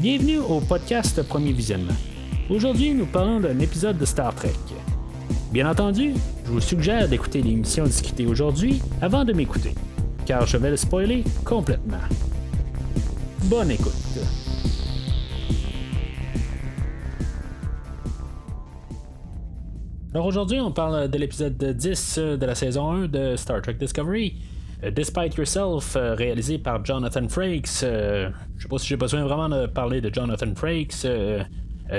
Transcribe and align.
Bienvenue 0.00 0.38
au 0.38 0.60
podcast 0.60 1.22
Premier 1.28 1.52
Visionnement. 1.52 1.92
Aujourd'hui, 2.48 2.94
nous 2.94 3.04
parlons 3.04 3.38
d'un 3.38 3.58
épisode 3.58 3.98
de 3.98 4.06
Star 4.06 4.34
Trek. 4.34 4.54
Bien 5.52 5.70
entendu, 5.70 6.14
je 6.46 6.50
vous 6.50 6.60
suggère 6.62 7.06
d'écouter 7.06 7.42
l'émission 7.42 7.84
discutée 7.84 8.24
aujourd'hui 8.24 8.80
avant 9.02 9.26
de 9.26 9.34
m'écouter, 9.34 9.74
car 10.24 10.46
je 10.46 10.56
vais 10.56 10.70
le 10.70 10.78
spoiler 10.78 11.22
complètement. 11.44 11.98
Bonne 13.44 13.72
écoute. 13.72 13.92
Alors 20.14 20.24
aujourd'hui, 20.24 20.60
on 20.60 20.72
parle 20.72 21.10
de 21.10 21.18
l'épisode 21.18 21.62
10 21.62 22.18
de 22.18 22.46
la 22.46 22.54
saison 22.54 22.90
1 22.90 23.08
de 23.08 23.36
Star 23.36 23.60
Trek 23.60 23.74
Discovery. 23.74 24.36
Euh, 24.82 24.90
Despite 24.90 25.34
Yourself, 25.34 25.94
euh, 25.94 26.14
réalisé 26.14 26.56
par 26.56 26.82
Jonathan 26.82 27.28
Frakes. 27.28 27.84
Euh, 28.70 28.76
pas 28.76 28.78
si 28.78 28.88
j'ai 28.88 28.96
besoin 28.96 29.24
vraiment 29.24 29.48
de 29.48 29.66
parler 29.66 30.00
de 30.00 30.12
Jonathan 30.12 30.54
Frakes. 30.54 31.06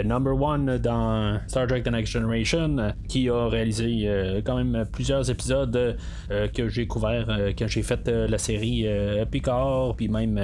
number 0.06 0.34
one 0.34 0.78
dans 0.78 1.38
Star 1.48 1.68
Trek 1.68 1.82
The 1.82 1.92
Next 1.92 2.14
Generation, 2.14 2.94
qui 3.10 3.30
a 3.30 3.48
réalisé 3.50 4.42
quand 4.46 4.56
même 4.56 4.86
plusieurs 4.90 5.30
épisodes 5.30 5.98
que 6.30 6.70
j'ai 6.70 6.88
couverts 6.88 7.28
quand 7.60 7.68
j'ai 7.68 7.84
fait 7.84 8.08
la 8.08 8.38
série 8.38 8.88
Picard, 9.30 9.96
puis 9.98 10.08
même 10.08 10.40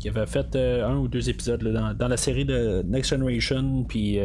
qui 0.00 0.08
avait 0.08 0.26
fait 0.26 0.56
un 0.56 0.96
ou 0.96 1.06
deux 1.06 1.28
épisodes 1.28 1.62
dans, 1.62 1.92
dans, 1.92 2.08
la 2.08 2.16
série 2.16 2.46
de 2.46 2.82
Next 2.86 3.10
Generation, 3.10 3.84
puis 3.86 4.18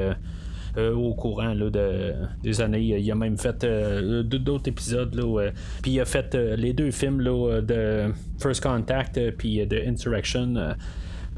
euh, 0.75 0.91
au 0.95 1.13
courant 1.13 1.53
là, 1.53 1.69
de, 1.69 2.13
des 2.41 2.59
années. 2.59 2.81
Il 2.81 3.11
a 3.11 3.13
même 3.13 3.37
fait 3.37 3.63
euh, 3.63 4.23
d'autres 4.23 4.67
épisodes. 4.67 5.13
Là, 5.13 5.41
euh, 5.41 5.51
puis 5.83 5.91
il 5.91 5.99
a 5.99 6.05
fait 6.05 6.33
les 6.33 6.73
deux 6.73 6.89
films 6.89 7.21
là, 7.21 7.61
de 7.61 8.11
First 8.39 8.63
Contact 8.63 9.19
puis 9.37 9.65
de 9.67 9.77
Insurrection. 9.87 10.55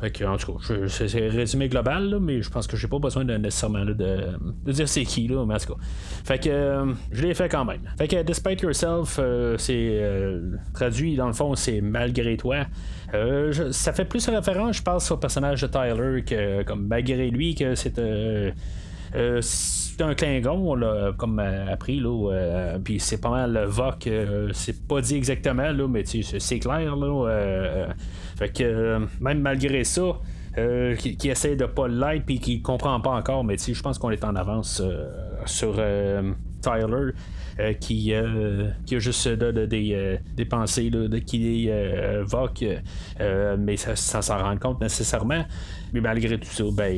En 0.02 0.38
tout 0.38 0.54
cas, 0.54 0.76
c'est 0.88 1.28
résumé 1.30 1.70
global, 1.70 2.18
mais 2.22 2.42
je 2.42 2.50
pense 2.50 2.68
que 2.68 2.78
j'ai 2.78 2.88
pas 2.88 3.00
besoin 3.00 3.26
de, 3.26 3.36
nécessairement 3.38 3.86
de, 3.86 4.38
dire 4.72 4.88
c'est 4.88 5.04
qui, 5.04 5.28
là, 5.28 5.46
mais 5.46 5.56
en 5.56 5.58
tout 5.58 5.74
cas. 5.74 5.80
Fait 6.24 6.40
que 6.40 6.96
je 7.12 7.22
l'ai 7.22 7.34
fait 7.34 7.50
quand 7.50 7.66
même. 7.66 7.82
Fait 7.98 8.08
que 8.08 8.24
Despite 8.24 8.62
Yourself, 8.62 9.20
c'est 9.58 10.02
traduit 10.74 11.16
dans 11.16 11.28
le 11.28 11.34
fond, 11.34 11.56
c'est 11.56 11.82
malgré 11.82 12.38
toi. 12.38 12.66
ça 13.72 13.94
fait 13.94 14.06
plus 14.06 14.28
référence, 14.28 14.78
je 14.78 14.82
pense, 14.82 15.12
au 15.12 15.18
personnage 15.18 15.62
de 15.62 15.68
Tyler 15.68 16.24
que 16.24 16.64
comme 16.64 16.88
malgré 16.88 17.30
lui 17.30 17.56
que 17.56 17.76
c'est 17.76 18.00
euh, 18.00 18.52
c'est 19.42 20.02
un 20.02 20.14
Klingon, 20.14 20.72
on 20.72 20.76
l'a 20.76 21.14
comme 21.18 21.40
euh, 21.40 21.72
appris, 21.72 22.00
là. 22.00 22.32
Euh, 22.32 22.80
puis 22.84 23.00
c'est 23.00 23.22
pas 23.22 23.30
mal 23.30 23.66
Voc, 23.66 24.10
c'est 24.54 24.88
pas 24.88 25.02
dit 25.02 25.16
exactement, 25.16 25.72
là, 25.72 25.88
mais 25.88 26.04
c'est 26.06 26.60
clair, 26.60 26.96
là. 26.96 27.88
fait 28.38 28.50
que 28.50 29.00
même 29.22 29.40
malgré 29.40 29.84
ça, 29.84 30.20
qui, 30.98 31.30
essaie 31.30 31.56
de 31.56 31.66
pas 31.66 31.88
l'être 31.88 32.26
puis 32.26 32.40
qui 32.40 32.62
comprend 32.62 33.00
pas 33.00 33.12
encore, 33.12 33.44
mais 33.44 33.58
je 33.58 33.82
pense 33.82 33.98
qu'on 33.98 34.12
est 34.12 34.24
en 34.24 34.36
avance 34.36 34.82
sur 35.46 35.80
Tyler. 36.66 37.12
qui, 37.80 38.14
qui 38.86 38.96
a 38.96 39.00
juste 39.00 39.28
des, 39.30 40.20
des, 40.36 40.46
pensées 40.46 40.90
de, 40.90 41.18
qui 41.20 41.70
évoque, 41.70 42.66
mais 43.58 43.78
ça, 43.78 43.96
sans 43.96 44.22
s'en 44.22 44.38
rendre 44.38 44.60
compte 44.60 44.82
nécessairement. 44.82 45.46
Mais 45.96 46.02
malgré 46.02 46.38
tout 46.38 46.50
ça, 46.50 46.66
ben, 46.74 46.94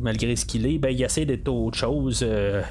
malgré 0.00 0.34
ce 0.34 0.46
qu'il 0.46 0.66
est, 0.66 0.78
ben, 0.78 0.88
il 0.88 1.02
essaie 1.02 1.26
d'être 1.26 1.48
autre 1.48 1.76
chose. 1.76 2.24
Euh, 2.26 2.62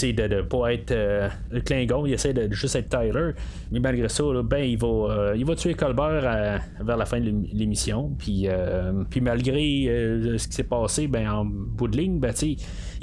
de 0.00 0.26
ne 0.26 0.42
pas 0.42 0.72
être 0.72 0.90
euh, 0.90 1.28
le 1.52 1.60
Klingon, 1.60 2.04
il 2.04 2.14
essaie 2.14 2.32
de 2.32 2.52
juste 2.52 2.74
être 2.74 2.88
Tyler. 2.88 3.30
Mais 3.70 3.78
malgré 3.78 4.08
ça, 4.08 4.24
ben, 4.44 4.58
il, 4.58 4.76
va, 4.76 4.86
euh, 4.88 5.34
il 5.36 5.44
va 5.44 5.54
tuer 5.54 5.74
Colbert 5.74 6.60
vers 6.80 6.96
la 6.96 7.06
fin 7.06 7.20
de 7.20 7.32
l'émission. 7.52 8.10
Puis, 8.18 8.48
puis 9.10 9.20
malgré 9.20 9.60
ce 10.36 10.48
qui 10.48 10.54
s'est 10.54 10.64
passé, 10.64 11.06
ben, 11.06 11.28
en 11.28 11.44
bout 11.44 11.88
de 11.88 11.96
ligne, 11.96 12.18
ben, 12.18 12.32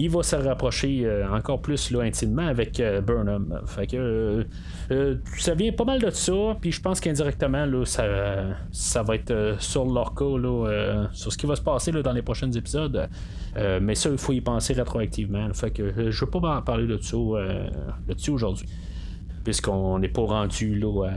il 0.03 0.09
va 0.09 0.23
se 0.23 0.35
rapprocher 0.35 1.07
encore 1.31 1.61
plus 1.61 1.91
là, 1.91 2.02
intimement 2.02 2.47
avec 2.47 2.81
Burnham. 3.05 3.61
Fait 3.66 3.87
que 3.87 4.45
ça 5.37 5.53
vient 5.53 5.71
pas 5.71 5.86
mal 5.86 5.99
de 5.99 6.09
ça. 6.09 6.58
Puis 6.59 6.71
je 6.71 6.81
pense 6.81 6.99
qu'indirectement, 6.99 7.65
là, 7.65 7.86
ça, 7.86 9.03
va 9.03 9.15
être 9.15 9.55
sur 9.59 9.86
leur 9.86 10.14
cas, 10.14 10.37
là, 10.37 11.08
sur 11.14 11.31
ce 11.31 11.37
qui 11.37 11.45
va 11.45 11.55
se 11.55 11.61
passer 11.61 11.92
là, 11.92 12.02
dans 12.02 12.14
les 12.14 12.21
prochains 12.21 12.52
épisodes. 12.52 13.09
mais 13.81 13.95
ça, 13.95 14.09
il 14.09 14.17
faut 14.17 14.33
y 14.33 14.42
penser 14.42 14.73
rétroactivement. 14.73 15.53
Fait 15.53 15.71
que 15.71 15.92
je 15.95 16.02
ne 16.02 16.11
veux 16.11 16.31
pas 16.31 16.58
en 16.58 16.61
parler 16.61 16.87
de 16.87 16.97
ça 17.02 17.17
euh, 17.17 17.70
aujourd'hui 18.30 18.67
puisqu'on 19.43 19.99
n'est 19.99 20.09
pas 20.09 20.21
rendu 20.21 20.76
là, 20.76 21.09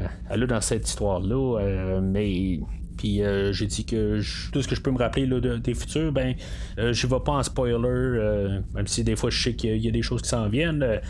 dans 0.47 0.61
cette 0.61 0.89
histoire-là. 0.89 1.61
Euh, 1.61 2.01
mais 2.03 2.61
puis 2.97 3.23
euh, 3.23 3.53
j'ai 3.53 3.67
dit 3.67 3.85
que 3.85 4.21
tout 4.53 4.63
ce 4.63 4.69
que 4.69 4.75
je 4.75 4.81
peux 4.81 4.91
me 4.91 4.99
rappeler 4.99 5.27
là, 5.27 5.41
des 5.41 5.75
futurs, 5.75 6.13
ben 6.13 6.35
je 6.77 7.07
vais 7.07 7.21
pas 7.25 7.33
en 7.33 7.43
spoiler, 7.43 8.61
même 8.75 8.87
si 8.87 9.05
des 9.05 9.17
fois 9.17 9.31
je 9.31 9.43
sais 9.43 9.55
qu'il 9.55 9.77
y 9.77 9.89
a 9.89 9.91
des 9.91 10.03
choses 10.03 10.23
qui 10.23 10.29
s'en 10.29 10.49
viennent. 10.49 11.01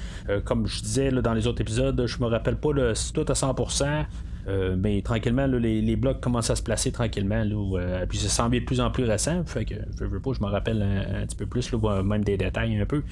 comme 0.44 0.67
je 0.67 0.81
disais 0.81 1.11
dans 1.11 1.34
les 1.34 1.47
autres 1.47 1.61
épisodes, 1.61 2.05
je 2.06 2.19
me 2.19 2.27
rappelle 2.27 2.56
pas 2.56 2.73
là, 2.73 2.93
tout 3.12 3.25
à 3.28 3.33
100%. 3.33 4.06
Euh, 4.47 4.77
mais 4.78 5.00
tranquillement, 5.03 5.47
les, 5.47 5.97
blocs 5.97 6.21
commencent 6.21 6.50
à 6.50 6.56
se 6.56 6.62
placer 6.62 6.93
tranquillement. 6.93 7.44
Là, 7.44 7.78
euh, 7.78 8.06
puis 8.06 8.19
ça 8.19 8.28
semble 8.28 8.56
de 8.56 8.65
plus 8.65 8.81
en 8.81 8.91
plus 8.91 9.05
récent. 9.05 9.43
Fait 9.47 9.65
que 9.65 9.75
je 9.99 10.05
veux 10.05 10.21
pas, 10.21 10.32
je 10.32 10.41
me 10.41 10.47
rappelle 10.50 10.82
un, 10.82 11.27
petit 11.27 11.37
peu 11.37 11.47
plus, 11.47 11.72
là, 11.72 12.03
même 12.03 12.25
des 12.25 12.37
détails 12.37 12.77
un 12.77 12.87
peu. 12.87 13.03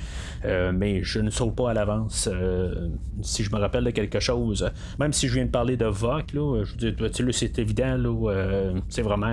Euh, 0.45 0.73
mais 0.75 1.03
je 1.03 1.21
ne 1.21 1.31
saute 1.31 1.55
pas 1.55 1.71
à 1.71 1.75
l'avance 1.75 2.29
si 3.23 3.45
je 3.45 3.51
me 3.51 3.59
rappelle 3.59 3.85
de 3.85 3.91
quelque 3.91 4.21
chose. 4.21 4.71
Même 4.99 5.13
si 5.13 5.29
je 5.29 5.35
viens 5.35 5.47
de 5.47 5.51
parler 5.51 5.77
de 5.77 5.87
VOC, 5.87 6.33
là, 6.35 6.65
je 6.65 6.87
veux 6.87 6.93
dire, 6.93 7.33
c'est 7.33 7.59
évident, 7.59 7.97
là, 7.97 8.73
c'est 8.89 9.03
vraiment 9.03 9.33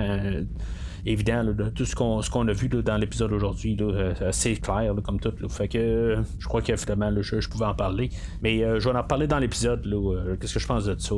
évident 1.06 1.44
de 1.44 1.68
tout 1.70 1.84
ce 1.84 1.94
qu'on, 1.94 2.48
a 2.48 2.52
vu 2.52 2.68
dans 2.68 2.96
l'épisode 2.96 3.32
aujourd'hui. 3.32 3.76
Euh, 3.80 4.14
c'est 4.32 4.56
clair 4.56 4.94
comme 5.04 5.20
tout. 5.20 5.32
Fait 5.48 5.68
que 5.68 6.18
je 6.38 6.46
crois 6.46 6.62
qu'effectivement 6.62 7.10
je, 7.20 7.40
je, 7.40 7.48
pouvais 7.48 7.66
en 7.66 7.74
parler. 7.74 8.10
Mais 8.42 8.62
euh, 8.62 8.80
je 8.80 8.88
vais 8.88 8.96
en 8.96 9.02
parler 9.02 9.26
dans 9.26 9.38
l'épisode. 9.38 9.86
Euh, 9.86 10.36
qu'est-ce 10.36 10.54
que 10.54 10.60
je 10.60 10.66
pense 10.66 10.84
de 10.84 10.98
ça 10.98 11.14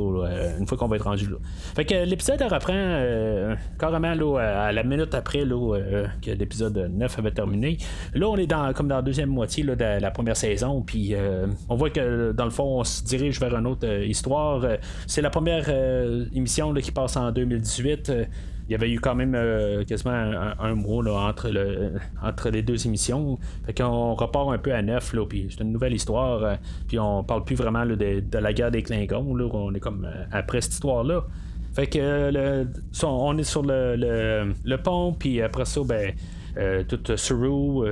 une 0.59 0.67
fois 0.67 0.77
qu'on 0.77 0.87
va 0.87 0.95
être 0.95 1.05
rendu 1.05 1.27
là. 1.29 1.37
Fait 1.75 1.85
que 1.85 2.05
l'épisode 2.05 2.41
reprend 2.41 3.55
carrément 3.79 4.37
à 4.37 4.71
la 4.71 4.83
minute 4.83 5.13
après 5.13 5.41
que 5.41 6.31
l'épisode 6.31 6.77
9 6.77 7.19
avait 7.19 7.31
terminé. 7.31 7.77
Là, 8.13 8.27
on 8.27 8.37
est 8.37 8.47
dans, 8.47 8.71
comme 8.73 8.87
dans 8.87 8.97
la 8.97 9.01
deuxième 9.01 9.29
moitié 9.29 9.63
de 9.63 9.99
la 9.99 10.11
première 10.11 10.37
saison. 10.37 10.81
Puis 10.81 11.15
on 11.69 11.75
voit 11.75 11.89
que 11.89 12.31
dans 12.31 12.45
le 12.45 12.51
fond, 12.51 12.79
on 12.79 12.83
se 12.83 13.03
dirige 13.03 13.39
vers 13.39 13.55
une 13.55 13.67
autre 13.67 13.87
histoire. 14.03 14.65
c'est 15.07 15.21
la 15.21 15.29
première 15.29 15.69
émission 16.33 16.73
qui 16.73 16.91
passe 16.91 17.17
en 17.17 17.31
2018 17.31 18.11
il 18.67 18.71
y 18.71 18.75
avait 18.75 18.89
eu 18.89 18.99
quand 18.99 19.15
même 19.15 19.33
euh, 19.35 19.83
quasiment 19.83 20.13
un, 20.59 20.75
mois 20.75 21.03
entre, 21.27 21.49
le, 21.49 21.93
entre 22.21 22.49
les 22.49 22.61
deux 22.61 22.85
émissions. 22.85 23.37
Fait 23.65 23.73
qu'on 23.73 24.13
repart 24.13 24.51
un 24.53 24.57
peu 24.57 24.73
à 24.73 24.81
neuf, 24.81 25.13
là, 25.13 25.25
puis 25.25 25.47
c'est 25.49 25.63
une 25.63 25.73
nouvelle 25.73 25.93
histoire. 25.93 26.43
Euh, 26.43 26.55
puis 26.87 26.97
on 26.97 27.23
parle 27.23 27.43
plus 27.43 27.55
vraiment 27.55 27.85
de, 27.85 28.23
la 28.31 28.53
guerre 28.53 28.71
des 28.71 28.81
Klingons, 28.81 29.35
là, 29.35 29.47
on 29.51 29.73
est 29.73 29.79
comme 29.79 30.05
euh, 30.05 30.23
après 30.31 30.61
cette 30.61 30.73
histoire-là. 30.73 31.25
Fait 31.73 31.87
que 31.87 32.31
le, 32.31 32.67
on 33.03 33.37
est 33.37 33.43
sur 33.43 33.63
le, 33.63 33.95
le, 34.63 34.77
pont, 34.77 35.13
puis 35.13 35.41
après 35.41 35.65
ça, 35.65 35.81
ben. 35.83 36.13
tout 36.87 37.17
Suru, 37.17 37.83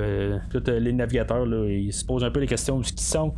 tous 0.50 0.70
les 0.70 0.92
navigateurs, 0.92 1.44
là, 1.44 1.68
ils 1.68 1.92
se 1.92 2.04
posent 2.04 2.22
un 2.22 2.30
peu 2.30 2.38
les 2.38 2.46
questions 2.46 2.78
de 2.78 2.84
ce 2.84 2.92
qu'ils 2.92 3.00
sont. 3.00 3.34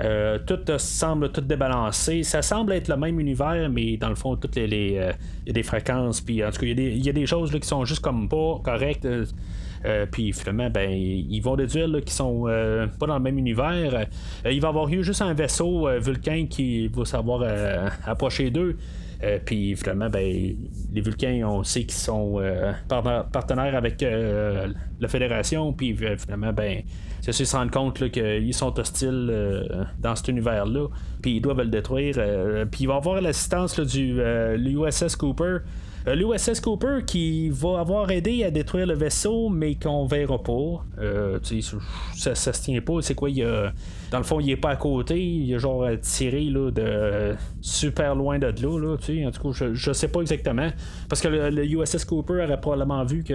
Euh, 0.00 0.38
tout 0.46 0.58
semble 0.78 1.30
tout 1.32 1.40
débalancé. 1.40 2.22
Ça 2.22 2.42
semble 2.42 2.72
être 2.74 2.88
le 2.88 2.96
même 2.96 3.18
univers, 3.18 3.68
mais 3.70 3.96
dans 3.96 4.10
le 4.10 4.14
fond, 4.14 4.36
toutes 4.36 4.56
les, 4.56 4.98
euh, 4.98 5.12
y 5.46 5.50
a 5.50 5.52
des 5.52 5.62
fréquences, 5.62 6.20
puis 6.20 6.44
en 6.44 6.50
tout 6.50 6.60
cas, 6.60 6.66
il 6.66 7.04
y, 7.04 7.08
a 7.08 7.12
des 7.12 7.26
choses 7.26 7.52
là, 7.52 7.58
qui 7.58 7.68
sont 7.68 7.84
juste 7.84 8.00
comme 8.00 8.28
pas 8.28 8.60
correctes. 8.62 9.06
Euh, 9.84 10.06
puis 10.10 10.32
finalement, 10.32 10.68
ben, 10.68 10.90
ils 10.90 11.40
vont 11.40 11.56
déduire 11.56 11.88
qu'ils 12.00 12.10
sont 12.10 12.44
pas 12.98 13.06
dans 13.06 13.16
le 13.16 13.22
même 13.22 13.38
univers. 13.38 14.06
il 14.44 14.60
va 14.60 14.68
y 14.68 14.70
avoir 14.70 14.88
eu 14.88 15.02
juste 15.02 15.22
un 15.22 15.32
vaisseau 15.32 15.88
Vulcain 16.00 16.46
qui 16.48 16.88
va 16.88 17.04
savoir 17.04 17.42
approcher 18.04 18.50
d'eux. 18.50 18.76
Puis 19.44 19.76
finalement, 19.76 20.10
ben, 20.10 20.56
les 20.92 21.00
Vulcains, 21.00 21.42
on 21.46 21.62
sait 21.64 21.82
qu'ils 21.82 21.92
sont 21.92 22.40
partenaires 22.88 23.74
avec 23.74 24.02
la 24.02 25.08
Fédération. 25.08 25.72
Puis 25.72 25.96
finalement, 26.18 26.52
ben, 26.52 26.82
c'est 27.32 27.44
se 27.44 27.56
rendre 27.56 27.70
compte 27.70 28.10
qu'ils 28.10 28.54
sont 28.54 28.78
hostiles 28.78 29.28
euh, 29.30 29.84
dans 29.98 30.14
cet 30.14 30.28
univers-là, 30.28 30.88
puis 31.22 31.36
ils 31.36 31.40
doivent 31.40 31.58
le 31.58 31.66
détruire. 31.66 32.14
Euh, 32.18 32.64
puis 32.66 32.84
il 32.84 32.86
va 32.86 32.96
avoir 32.96 33.20
l'assistance 33.20 33.78
du 33.80 34.14
l'USS 34.56 35.02
euh, 35.02 35.08
Cooper. 35.18 35.58
L'USS 36.06 36.60
Cooper 36.60 36.98
qui 37.06 37.50
va 37.50 37.80
avoir 37.80 38.10
aidé 38.10 38.44
à 38.44 38.50
détruire 38.50 38.86
le 38.86 38.94
vaisseau, 38.94 39.48
mais 39.48 39.74
qu'on 39.74 40.06
verra 40.06 40.42
pas. 40.42 40.84
ça, 42.14 42.34
ça 42.34 42.52
se 42.52 42.62
tient 42.62 42.80
pas. 42.80 43.02
C'est 43.02 43.14
quoi, 43.14 43.30
il 43.30 43.42
a 43.42 43.72
dans 44.10 44.18
le 44.18 44.24
fond, 44.24 44.38
il 44.38 44.50
est 44.50 44.56
pas 44.56 44.70
à 44.70 44.76
côté, 44.76 45.20
il 45.20 45.52
est 45.52 45.58
genre 45.58 45.86
tiré 46.00 46.44
là, 46.44 46.70
de 46.70 47.34
super 47.60 48.14
loin 48.14 48.38
de 48.38 48.52
l'eau. 48.62 48.78
Là, 48.78 48.94
en 48.94 49.30
tout 49.30 49.52
cas, 49.52 49.68
je, 49.72 49.92
sais 49.92 50.08
pas 50.08 50.20
exactement. 50.20 50.70
Parce 51.08 51.20
que 51.20 51.28
le, 51.28 51.64
USS 51.64 52.04
Cooper 52.04 52.44
aurait 52.44 52.60
probablement 52.60 53.04
vu 53.04 53.24
que 53.24 53.34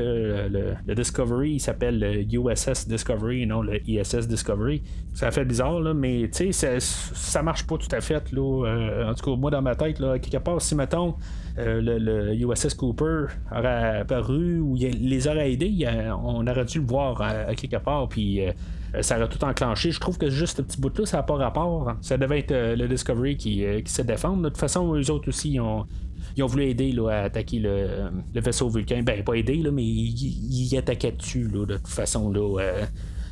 le, 0.49 0.95
Discovery 0.95 1.59
s'appelle 1.59 1.99
le 1.99 2.21
USS 2.23 2.87
Discovery 2.87 3.45
non 3.45 3.61
le 3.61 3.81
ISS 3.87 4.27
Discovery. 4.27 4.81
Ça 5.13 5.31
fait 5.31 5.45
bizarre, 5.45 5.79
là, 5.81 5.93
mais 5.93 6.29
ça, 6.31 6.79
ça 6.79 7.43
marche 7.43 7.67
pas 7.67 7.77
tout 7.77 7.93
à 7.93 7.99
fait. 7.99 8.31
Là, 8.31 8.65
euh, 8.65 9.11
en 9.11 9.13
tout 9.13 9.29
cas, 9.29 9.37
moi 9.37 9.51
dans 9.51 9.61
ma 9.61 9.75
tête, 9.75 9.99
là, 9.99 10.19
quelque 10.19 10.41
part, 10.41 10.61
si 10.61 10.75
mettons 10.75 11.15
le, 11.57 12.33
USS 12.33 12.73
Cooper 12.75 13.25
aurait 13.51 13.99
apparu 13.99 14.59
ou 14.59 14.75
les 14.75 15.27
aurait 15.27 15.53
aidés, 15.53 15.87
on 16.23 16.45
aurait 16.47 16.65
dû 16.65 16.79
le 16.79 16.85
voir 16.85 17.21
à, 17.21 17.55
quelque 17.55 17.77
part, 17.77 18.07
puis 18.09 18.41
ça 19.01 19.17
aurait 19.17 19.29
tout 19.29 19.43
enclenché. 19.43 19.91
Je 19.91 19.99
trouve 19.99 20.17
que 20.17 20.29
juste 20.29 20.57
ce 20.57 20.61
petit 20.61 20.79
bout-là, 20.79 21.05
ça 21.05 21.17
n'a 21.17 21.23
pas 21.23 21.35
rapport. 21.35 21.93
Ça 22.01 22.17
devait 22.17 22.39
être 22.39 22.53
le 22.53 22.87
Discovery 22.87 23.37
qui, 23.37 23.65
se 23.85 24.01
défend. 24.01 24.37
De 24.37 24.49
toute 24.49 24.57
façon, 24.57 24.95
eux 24.95 25.11
autres 25.11 25.29
aussi, 25.29 25.59
ont, 25.59 25.85
ils 26.35 26.43
ont 26.43 26.47
voulu 26.47 26.65
aider 26.65 26.91
là, 26.91 27.09
à 27.09 27.23
attaquer 27.23 27.59
le, 27.59 28.11
vaisseau 28.33 28.69
vulcain. 28.69 29.01
Ben, 29.03 29.23
pas 29.23 29.35
aider, 29.35 29.57
là, 29.57 29.71
mais 29.71 29.83
ils, 29.83 30.71
ils 30.71 30.77
attaquaient 30.77 31.13
dessus, 31.13 31.47
là, 31.47 31.65
de 31.65 31.77
toute 31.77 31.87
façon. 31.87 32.31
Là, 32.31 32.59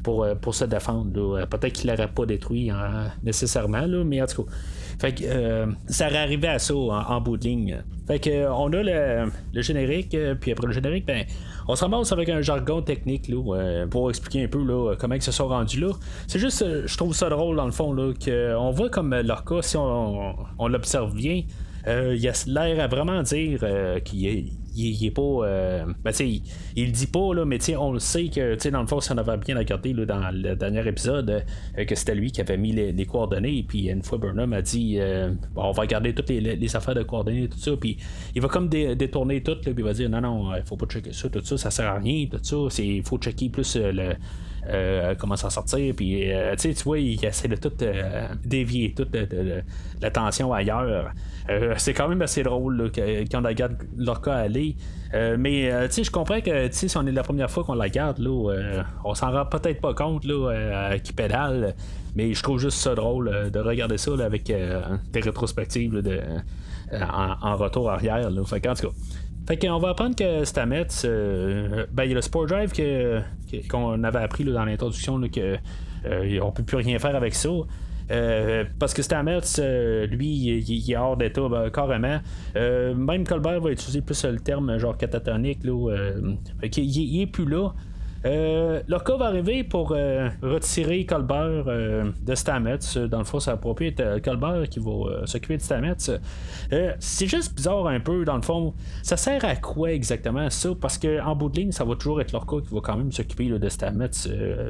pour, 0.03 0.25
pour 0.41 0.55
se 0.55 0.65
défendre. 0.65 1.45
Peut-être 1.45 1.73
qu'il 1.73 1.89
l'aurait 1.89 2.07
pas 2.07 2.25
détruit 2.25 2.69
hein, 2.69 3.11
nécessairement, 3.23 3.85
là, 3.85 4.03
mais 4.03 4.21
en 4.21 4.25
tout 4.25 4.43
cas. 4.43 4.51
Fait 4.99 5.13
que 5.13 5.23
euh, 5.25 5.65
ça 5.87 6.07
arrivé 6.07 6.49
à 6.49 6.59
ça 6.59 6.75
en, 6.75 7.21
bout 7.21 7.37
de 7.37 7.45
ligne. 7.45 7.81
Fait 8.05 8.19
que 8.19 8.29
euh, 8.29 8.53
on 8.53 8.71
a 8.73 8.83
le, 8.83 9.61
générique, 9.61 10.13
euh, 10.13 10.35
puis 10.35 10.51
après 10.51 10.67
le 10.67 10.73
générique, 10.73 11.05
ben 11.05 11.23
on 11.69 11.75
se 11.75 11.85
ramasse 11.85 12.11
avec 12.11 12.27
un 12.27 12.41
jargon 12.41 12.81
technique 12.81 13.29
là, 13.29 13.85
pour 13.89 14.09
expliquer 14.09 14.43
un 14.43 14.47
peu 14.47 14.61
là, 14.61 14.95
comment 14.99 15.15
ils 15.15 15.21
se 15.21 15.31
sont 15.31 15.47
rendus 15.47 15.79
là. 15.79 15.91
C'est 16.27 16.39
juste, 16.39 16.65
je 16.85 16.97
trouve 16.97 17.15
ça 17.15 17.29
drôle 17.29 17.55
dans 17.55 17.65
le 17.65 17.71
fond, 17.71 17.93
là, 17.93 18.11
qu'on 18.13 18.71
voit 18.71 18.89
comme 18.89 19.15
leur 19.15 19.45
cas, 19.45 19.61
si 19.61 19.77
on, 19.77 20.35
on 20.57 20.67
l'observe 20.67 21.15
bien, 21.15 21.43
il 21.87 22.27
a 22.27 22.33
l'air 22.47 22.83
à 22.83 22.87
vraiment 22.87 23.23
dire 23.23 23.63
qu'il 24.03 24.25
est 24.27 24.45
il, 24.79 25.05
est 25.05 25.11
pas. 25.11 25.21
Euh, 25.21 25.85
ben, 26.03 26.11
il, 26.19 26.41
il, 26.75 26.85
le 26.87 26.91
dit 26.91 27.07
pas, 27.07 27.33
là, 27.33 27.45
mais 27.45 27.59
on 27.75 27.91
le 27.91 27.99
sait 27.99 28.27
que 28.27 28.69
dans 28.69 28.81
le 28.81 28.87
fond, 28.87 28.99
si 28.99 29.11
on 29.11 29.17
avait 29.17 29.37
bien 29.37 29.57
regardé 29.57 29.93
là, 29.93 30.05
dans 30.05 30.31
le 30.31 30.55
dernier 30.55 30.87
épisode, 30.87 31.43
euh, 31.77 31.85
que 31.85 31.95
c'était 31.95 32.15
lui 32.15 32.31
qui 32.31 32.41
avait 32.41 32.57
mis 32.57 32.71
les, 32.71 33.05
coordonnées. 33.05 33.65
Puis 33.67 33.89
une 33.89 34.03
fois, 34.03 34.17
Burnham 34.17 34.53
a 34.53 34.61
dit 34.61 34.97
euh, 34.99 35.33
on 35.55 35.71
va 35.71 35.81
regarder 35.81 36.13
toutes 36.13 36.29
les, 36.29 36.75
affaires 36.75 36.95
de 36.95 37.03
coordonnées, 37.03 37.47
tout 37.47 37.57
ça. 37.57 37.71
Puis 37.79 37.97
il 38.35 38.41
va 38.41 38.47
comme 38.47 38.69
détourner 38.69 39.41
tout, 39.41 39.57
puis 39.61 39.73
il 39.77 39.83
va 39.83 39.93
dire 39.93 40.09
non, 40.09 40.21
non, 40.21 40.55
il 40.55 40.63
faut 40.63 40.77
pas 40.77 40.85
checker 40.85 41.13
ça, 41.13 41.29
tout 41.29 41.43
ça, 41.43 41.57
ça 41.57 41.71
sert 41.71 41.87
à 41.87 41.99
rien, 41.99 42.27
tout 42.27 42.39
ça. 42.41 42.81
Il 42.81 43.03
faut 43.03 43.17
checker 43.17 43.49
plus 43.49 43.75
le 43.75 44.13
euh, 44.67 45.15
commence 45.15 45.45
à 45.45 45.49
sortir. 45.49 45.93
Puis, 45.95 46.31
euh, 46.31 46.55
tu 46.57 46.73
vois, 46.83 46.99
il 46.99 47.23
essaie 47.23 47.47
de 47.47 47.55
tout 47.55 47.71
euh, 47.81 48.27
dévier 48.43 48.93
toute 48.93 49.15
l'attention 50.01 50.53
ailleurs. 50.53 51.11
c'est 51.77 51.93
quand 51.93 52.07
même 52.07 52.21
assez 52.21 52.43
drôle 52.43 52.91
quand 52.95 53.41
on 53.43 53.47
regarde 53.47 53.77
leur 53.97 54.21
cas 54.21 54.35
aller. 54.35 54.75
mais 55.13 55.69
je 55.89 56.11
comprends 56.11 56.41
que 56.41 56.69
si 56.71 56.95
on 56.97 57.07
est 57.07 57.11
la 57.11 57.23
première 57.23 57.49
fois 57.49 57.63
qu'on 57.63 57.73
la 57.73 57.85
regarde, 57.85 58.19
là, 58.19 58.83
on 59.03 59.15
s'en 59.15 59.31
rend 59.31 59.45
peut-être 59.45 59.81
pas 59.81 59.93
compte 59.93 60.25
là, 60.25 60.97
qui 60.99 61.13
pédale. 61.13 61.75
Mais 62.15 62.33
je 62.33 62.43
trouve 62.43 62.59
juste 62.59 62.77
ça 62.79 62.95
drôle 62.95 63.51
de 63.51 63.59
regarder 63.59 63.97
ça 63.97 64.11
avec 64.23 64.45
des 64.45 65.19
rétrospectives 65.19 66.01
en, 66.91 67.55
retour 67.55 67.89
arrière. 67.89 68.27
En 68.27 68.43
tout 68.43 68.59
cas, 68.59 68.73
fait 69.49 69.57
qu'on 69.57 69.79
va 69.79 69.89
apprendre 69.89 70.15
que 70.15 70.45
Stamets, 70.45 70.85
euh, 71.05 71.87
ben, 71.91 72.03
il 72.03 72.09
y 72.09 72.11
a 72.11 72.15
le 72.15 72.21
Sport 72.21 72.45
Drive 72.45 72.71
que, 72.71 73.19
qu'on 73.67 74.03
avait 74.03 74.19
appris 74.19 74.43
dans 74.43 74.63
l'introduction 74.63 75.19
qu'on 75.19 75.57
euh, 76.05 76.39
on 76.43 76.51
peut 76.51 76.61
plus 76.61 76.77
rien 76.77 76.99
faire 76.99 77.15
avec 77.15 77.33
ça. 77.33 77.49
Euh, 78.11 78.63
parce 78.77 78.93
que 78.93 79.01
Stamets, 79.01 79.39
lui, 80.11 80.27
il, 80.27 80.91
est 80.91 80.95
hors 80.95 81.17
d'état 81.17 81.49
ben, 81.49 81.71
carrément. 81.71 82.19
même 82.55 83.25
Colbert 83.25 83.59
va 83.59 83.71
utiliser 83.71 84.01
plus 84.01 84.23
le 84.23 84.39
terme 84.39 84.77
genre 84.77 84.95
catatonique. 84.95 85.63
Là, 85.63 86.13
il, 86.61 87.21
est 87.21 87.27
plus 87.27 87.45
là. 87.45 87.73
Euh, 88.25 88.81
Lorca 88.87 89.15
va 89.15 89.25
arriver 89.25 89.63
pour 89.63 89.93
euh, 89.95 90.29
retirer 90.41 91.05
Colbert 91.05 91.65
euh, 91.67 92.11
de 92.21 92.35
Stamets. 92.35 92.77
Dans 93.09 93.19
le 93.19 93.23
fond, 93.23 93.39
ça 93.39 93.55
va 93.55 93.71
être 93.81 94.21
Colbert 94.21 94.67
qui 94.69 94.79
va 94.79 95.25
s'occuper 95.25 95.57
de 95.57 95.61
Stamets. 95.61 96.19
c'est 96.99 97.27
juste 97.27 97.55
bizarre 97.55 97.87
un 97.87 97.99
peu, 97.99 98.25
dans 98.25 98.35
le 98.35 98.41
fond. 98.41 98.73
Ça 99.03 99.17
sert 99.17 99.43
à 99.45 99.55
quoi 99.55 99.91
exactement 99.91 100.49
ça? 100.49 100.69
Parce 100.79 100.97
qu'en 100.97 101.35
bout 101.35 101.49
de 101.49 101.59
ligne, 101.59 101.71
ça 101.71 101.85
va 101.85 101.95
toujours 101.95 102.21
être 102.21 102.31
Lorca 102.31 102.57
qui 102.67 102.73
va 102.73 102.81
quand 102.81 102.97
même 102.97 103.11
s'occuper 103.11 103.47
de 103.49 103.69
Stamets 103.69 104.09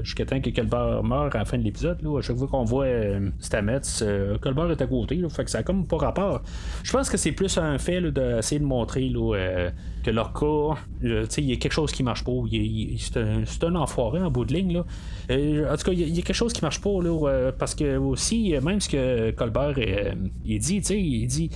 jusqu'à 0.04 0.26
temps 0.26 0.40
que 0.40 0.50
Colbert 0.50 1.04
meurt 1.04 1.36
à 1.36 1.40
la 1.40 1.46
fin 1.46 1.58
de 1.58 1.64
l'épisode. 1.64 2.00
À 2.06 2.22
chaque 2.22 2.38
fois 2.38 2.48
qu'on 2.48 2.64
voit 2.64 2.88
Stamets, 3.40 3.80
Colbert 4.42 4.72
est 4.72 4.82
à 4.82 4.88
côté. 4.88 5.22
fait 5.30 5.44
que 5.44 5.52
ça 5.52 5.60
a 5.60 5.64
comme 5.64 5.88
pas 5.88 5.98
rapport. 5.98 6.42
Je 6.84 6.92
pense 6.92 7.10
que 7.10 7.18
c'est 7.18 7.32
plus 7.32 7.58
un 7.58 7.78
fait 7.78 8.02
d'essayer 8.12 8.60
de 8.60 8.66
montrer 8.66 9.12
que 10.04 10.12
Lorca, 10.12 10.80
il 11.02 11.46
y 11.46 11.54
a 11.54 11.56
quelque 11.56 11.72
chose 11.72 11.92
qui 11.92 12.04
marche 12.04 12.24
pas. 12.24 12.32
c'est 12.98 13.64
un 13.64 13.70
un 13.70 13.76
enfoiré 13.76 14.22
en 14.22 14.32
bout 14.32 14.46
de 14.46 14.54
ligne. 14.54 14.74
Là. 14.74 14.86
Euh, 15.32 15.72
en 15.72 15.78
tout 15.78 15.84
cas, 15.84 15.92
il 15.92 16.16
y, 16.16 16.20
a 16.20 16.22
quelque 16.22 16.34
chose 16.34 16.54
qui 16.54 16.62
marche 16.62 16.82
pas 16.82 17.02
là, 17.02 17.28
euh, 17.28 17.52
parce 17.58 17.76
que 17.76 17.98
aussi, 17.98 18.54
même 18.64 18.82
ce 18.82 18.90
que 18.90 19.32
Colbert 19.32 19.76
euh, 19.78 20.14
il 20.46 20.60
dit, 20.60 20.78
il 20.78 21.28
dit 21.28 21.50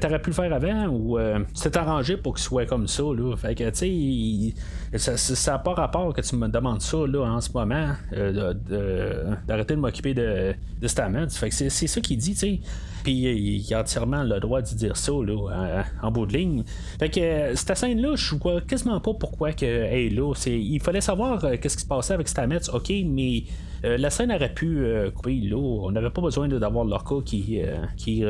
T'aurais 0.00 0.20
pu 0.20 0.30
le 0.30 0.34
faire 0.34 0.52
avant 0.52 0.88
ou 0.88 1.18
c'est 1.54 1.74
arrangé 1.76 2.18
pour 2.18 2.34
qu'il 2.34 2.42
soit 2.42 2.66
comme 2.66 2.86
ça. 2.86 3.02
Là. 3.02 3.34
Fait 3.36 3.54
que 3.54 3.70
tu 3.70 4.54
sais, 4.98 5.16
ça 5.16 5.52
n'a 5.52 5.58
pas 5.58 5.72
rapport 5.72 6.12
que 6.12 6.20
tu 6.20 6.36
me 6.36 6.48
demandes 6.48 6.82
ça 6.82 6.98
là, 7.06 7.22
en 7.22 7.40
ce 7.40 7.50
moment, 7.52 7.94
d'arrêter 9.46 9.74
de, 9.74 9.80
m'occuper 9.80 10.12
de, 10.12 10.54
de 10.80 10.86
Stamets. 10.86 11.30
Fait 11.30 11.48
que 11.48 11.54
c'est, 11.54 11.86
ça 11.86 12.00
qu'il 12.00 12.18
dit, 12.18 12.32
tu 12.32 12.38
sais. 12.38 12.60
Puis 13.02 13.12
il 13.12 13.74
a 13.74 13.80
entièrement 13.80 14.22
le 14.22 14.40
droit 14.40 14.62
de 14.62 14.74
dire 14.74 14.96
ça 14.96 15.12
là, 15.12 15.84
en, 16.02 16.10
bout 16.10 16.26
de 16.26 16.32
ligne. 16.36 16.64
Fait 16.98 17.08
que 17.08 17.54
cette 17.54 17.76
scène-là, 17.76 18.16
je 18.16 18.34
vois 18.34 18.60
quasiment 18.60 19.00
pas 19.00 19.14
pourquoi 19.14 19.52
que 19.52 19.64
est 19.64 20.10
là. 20.10 20.32
il 20.46 20.80
fallait 20.80 21.00
savoir 21.00 21.44
euh, 21.44 21.56
qu'est-ce 21.60 21.76
qui 21.76 21.82
se 21.82 21.88
passait 21.88 22.14
avec 22.14 22.28
Stamets, 22.28 22.68
ok, 22.72 22.92
mais 23.06 23.44
euh, 23.84 23.96
la 23.96 24.10
scène 24.10 24.32
aurait 24.32 24.52
pu 24.52 24.84
euh, 24.84 25.10
couper 25.10 25.36
là. 25.36 25.56
On 25.56 25.90
n'avait 25.90 26.10
pas 26.10 26.22
besoin 26.22 26.48
d'avoir 26.48 26.84
l'orca 26.84 27.16
qui, 27.24 27.60
qui 27.96 28.24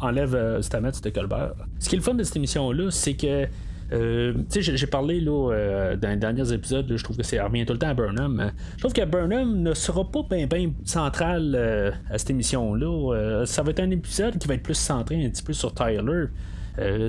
enlève 0.00 0.60
Stamets 0.60 0.92
de 1.02 1.10
Colbert. 1.10 1.54
Ce 1.78 1.88
qui 1.88 1.96
est 1.96 1.98
le 1.98 2.04
fun 2.04 2.14
de 2.14 2.22
cette 2.22 2.36
émission-là, 2.36 2.90
c'est 2.90 3.14
que 3.14 3.46
euh, 3.92 4.34
j'ai 4.50 4.86
parlé 4.86 5.20
là, 5.20 5.96
dans 5.96 6.08
les 6.08 6.16
derniers 6.16 6.52
épisodes, 6.52 6.86
je 6.94 7.02
trouve 7.02 7.16
que 7.16 7.22
c'est 7.22 7.40
revient 7.40 7.66
tout 7.66 7.72
le 7.72 7.78
temps 7.78 7.88
à 7.88 7.94
Burnham. 7.94 8.52
Je 8.76 8.78
trouve 8.78 8.92
que 8.92 9.04
Burnham 9.04 9.62
ne 9.62 9.74
sera 9.74 10.10
pas 10.10 10.22
bien 10.30 10.46
ben 10.46 10.72
central 10.84 11.94
à 12.10 12.18
cette 12.18 12.30
émission-là. 12.30 13.44
ça 13.46 13.62
va 13.62 13.70
être 13.70 13.80
un 13.80 13.90
épisode 13.90 14.38
qui 14.38 14.46
va 14.48 14.54
être 14.54 14.62
plus 14.62 14.74
centré 14.74 15.24
un 15.24 15.28
petit 15.28 15.42
peu 15.42 15.52
sur 15.52 15.74
Tyler. 15.74 16.26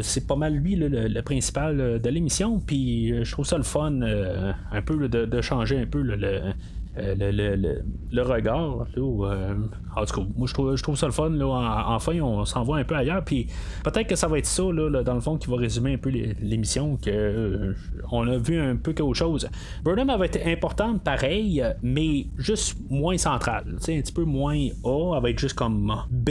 c'est 0.01 0.27
pas 0.27 0.35
mal 0.35 0.53
lui 0.53 0.75
le, 0.75 1.21
principal 1.21 1.99
de 2.01 2.09
l'émission. 2.09 2.59
Puis 2.59 3.23
je 3.23 3.31
trouve 3.31 3.45
ça 3.45 3.57
le 3.57 3.63
fun 3.63 3.99
un 4.01 4.81
peu 4.81 5.07
de, 5.07 5.41
changer 5.41 5.79
un 5.79 5.85
peu 5.85 6.01
le, 6.01 6.53
euh, 6.97 7.15
le, 7.17 7.83
le, 8.11 8.21
regard. 8.21 8.85
Euh, 8.97 9.55
en 9.95 10.05
tout 10.05 10.21
cas, 10.21 10.27
moi 10.35 10.45
je 10.45 10.53
trouve, 10.53 10.75
je 10.75 10.83
trouve 10.83 10.97
ça 10.97 11.05
le 11.05 11.13
fun. 11.13 11.29
Là, 11.29 11.85
enfin, 11.87 12.19
on 12.19 12.43
s'en 12.43 12.63
va 12.63 12.75
un 12.75 12.83
peu 12.83 12.95
ailleurs. 12.95 13.23
Puis 13.23 13.47
peut-être 13.83 14.07
que 14.07 14.15
ça 14.15 14.27
va 14.27 14.37
être 14.39 14.45
ça, 14.45 14.63
là, 14.63 15.01
dans 15.01 15.13
le 15.13 15.21
fond, 15.21 15.37
qui 15.37 15.49
va 15.49 15.55
résumer 15.55 15.93
un 15.93 15.97
peu 15.97 16.09
l'émission. 16.09 16.97
que 16.97 17.09
euh, 17.09 17.73
On 18.11 18.27
a 18.27 18.37
vu 18.37 18.59
un 18.59 18.75
peu 18.75 18.91
quelque 18.91 19.13
chose. 19.13 19.49
Burnham 19.85 20.07
va 20.07 20.25
être 20.25 20.45
importante 20.45 21.01
pareil, 21.01 21.63
mais 21.81 22.25
juste 22.37 22.77
moins 22.89 23.17
centrale. 23.17 23.63
Un 23.69 23.77
petit 23.77 24.13
peu 24.13 24.23
moins 24.23 24.67
A. 24.83 25.15
Elle 25.15 25.23
va 25.23 25.29
être 25.29 25.39
juste 25.39 25.55
comme 25.55 25.93
B, 26.09 26.29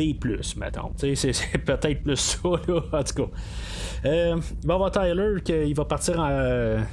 mettons. 0.58 0.92
C'est 0.96 1.14
peut-être 1.64 2.02
plus 2.02 2.16
ça, 2.16 2.48
là, 2.68 2.80
en 2.92 3.02
tout 3.02 3.14
cas. 3.14 3.30
Euh, 4.04 4.36
va 4.64 4.76
voir 4.76 4.90
Tyler 4.90 5.36
qu'il 5.42 5.74
va 5.74 5.84
partir 5.86 6.16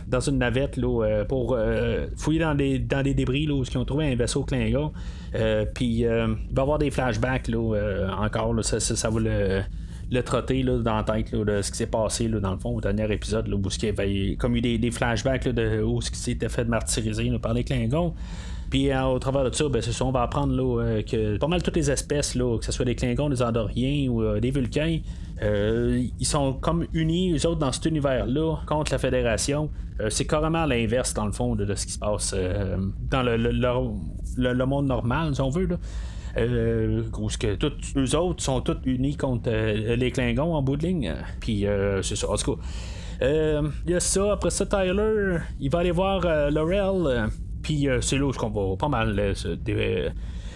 dans 0.07 0.19
une 0.21 0.37
navette 0.37 0.77
là, 0.77 1.25
pour 1.27 1.57
fouiller 2.15 2.39
dans 2.39 2.55
des, 2.55 2.79
dans 2.79 3.03
des 3.03 3.13
débris 3.13 3.45
là, 3.45 3.56
où 3.59 3.63
ils 3.63 3.77
ont 3.77 3.85
trouvé 3.85 4.11
un 4.11 4.15
vaisseau 4.15 4.43
Klingon. 4.43 4.91
Euh, 5.35 5.65
puis 5.73 6.05
euh, 6.05 6.27
il 6.49 6.55
va 6.55 6.61
y 6.61 6.63
avoir 6.63 6.79
des 6.79 6.91
flashbacks 6.91 7.47
là, 7.47 7.75
euh, 7.75 8.09
encore. 8.09 8.53
ça, 8.63 8.79
ça, 8.79 9.09
va 9.09 9.19
le, 9.19 9.61
le 10.11 10.23
trotter 10.23 10.63
là, 10.63 10.79
dans 10.79 10.95
la 10.95 11.03
tête 11.03 11.33
de 11.33 11.61
ce 11.61 11.71
qui 11.71 11.77
s'est 11.77 11.87
passé 11.87 12.27
dans 12.27 12.51
le 12.51 12.59
fond 12.59 12.75
au 12.75 12.81
dernier 12.81 13.11
épisode 13.11 13.47
où 13.49 13.61
il 13.69 13.85
y 13.85 13.89
avait 13.89 14.35
comme 14.37 14.55
eu 14.55 14.61
des, 14.61 14.91
flashbacks 14.91 15.47
de 15.47 15.81
où 15.81 16.01
ce 16.01 16.11
qui 16.11 16.19
s'était 16.19 16.49
fait 16.49 16.65
martyriser 16.65 17.29
par 17.39 17.53
les 17.53 17.63
Klingons. 17.63 18.13
Puis 18.69 18.93
au 18.93 19.19
travers 19.19 19.49
de 19.49 19.55
ça, 19.55 19.69
ben, 19.69 19.81
on 20.01 20.11
va 20.11 20.23
apprendre 20.23 20.53
là, 20.53 21.01
que 21.01 21.37
pas 21.37 21.47
mal 21.47 21.63
toutes 21.63 21.77
les 21.77 21.89
espèces, 21.89 22.35
là, 22.35 22.57
que 22.57 22.65
ce 22.65 22.71
soit 22.71 22.85
des 22.85 22.95
Klingons, 22.95 23.29
des 23.29 23.41
Andoriens 23.41 24.09
ou 24.09 24.39
des 24.39 24.51
Vulcains, 24.51 24.99
euh, 25.43 26.03
ils 26.19 26.25
sont 26.25 26.53
comme 26.53 26.85
unis, 26.93 27.33
eux 27.33 27.47
autres, 27.47 27.59
dans 27.59 27.71
cet 27.71 27.85
univers-là, 27.85 28.57
contre 28.65 28.91
la 28.91 28.97
Fédération. 28.97 29.69
Euh, 29.99 30.09
c'est 30.09 30.25
carrément 30.25 30.65
l'inverse, 30.65 31.13
dans 31.13 31.25
le 31.25 31.31
fond, 31.31 31.55
de, 31.55 31.73
ce 31.75 31.85
qui 31.85 31.91
se 31.91 31.99
passe 31.99 32.33
euh, 32.35 32.77
dans 33.09 33.23
le, 33.23 33.37
le, 33.37 34.65
monde 34.65 34.87
normal, 34.87 35.35
si 35.35 35.41
on 35.41 35.49
veut. 35.49 35.67
Là. 35.67 35.77
que 36.35 37.55
tous 37.55 37.71
eux 37.97 38.15
autres 38.15 38.43
sont 38.43 38.61
tous 38.61 38.77
unis 38.85 39.15
contre 39.15 39.49
les 39.49 40.11
Klingons 40.11 40.55
en 40.55 40.61
bout 40.61 40.77
de 40.77 40.87
ligne. 40.87 41.13
Puis 41.39 41.65
c'est 42.01 42.15
ça. 42.15 42.29
En 42.29 42.35
tout 42.35 42.55
cas, 42.55 42.61
il 43.85 43.91
y 43.91 43.93
a 43.93 43.99
ça. 43.99 44.33
Après 44.33 44.49
ça, 44.49 44.65
Tyler, 44.65 45.37
il 45.59 45.69
va 45.69 45.79
aller 45.79 45.91
voir 45.91 46.51
Laurel. 46.51 47.29
Puis 47.67 47.89
c'est 47.99 48.17
là 48.17 48.25
où 48.25 48.31
qu'on 48.31 48.49
va 48.49 48.77
pas 48.77 48.87
mal 48.87 49.35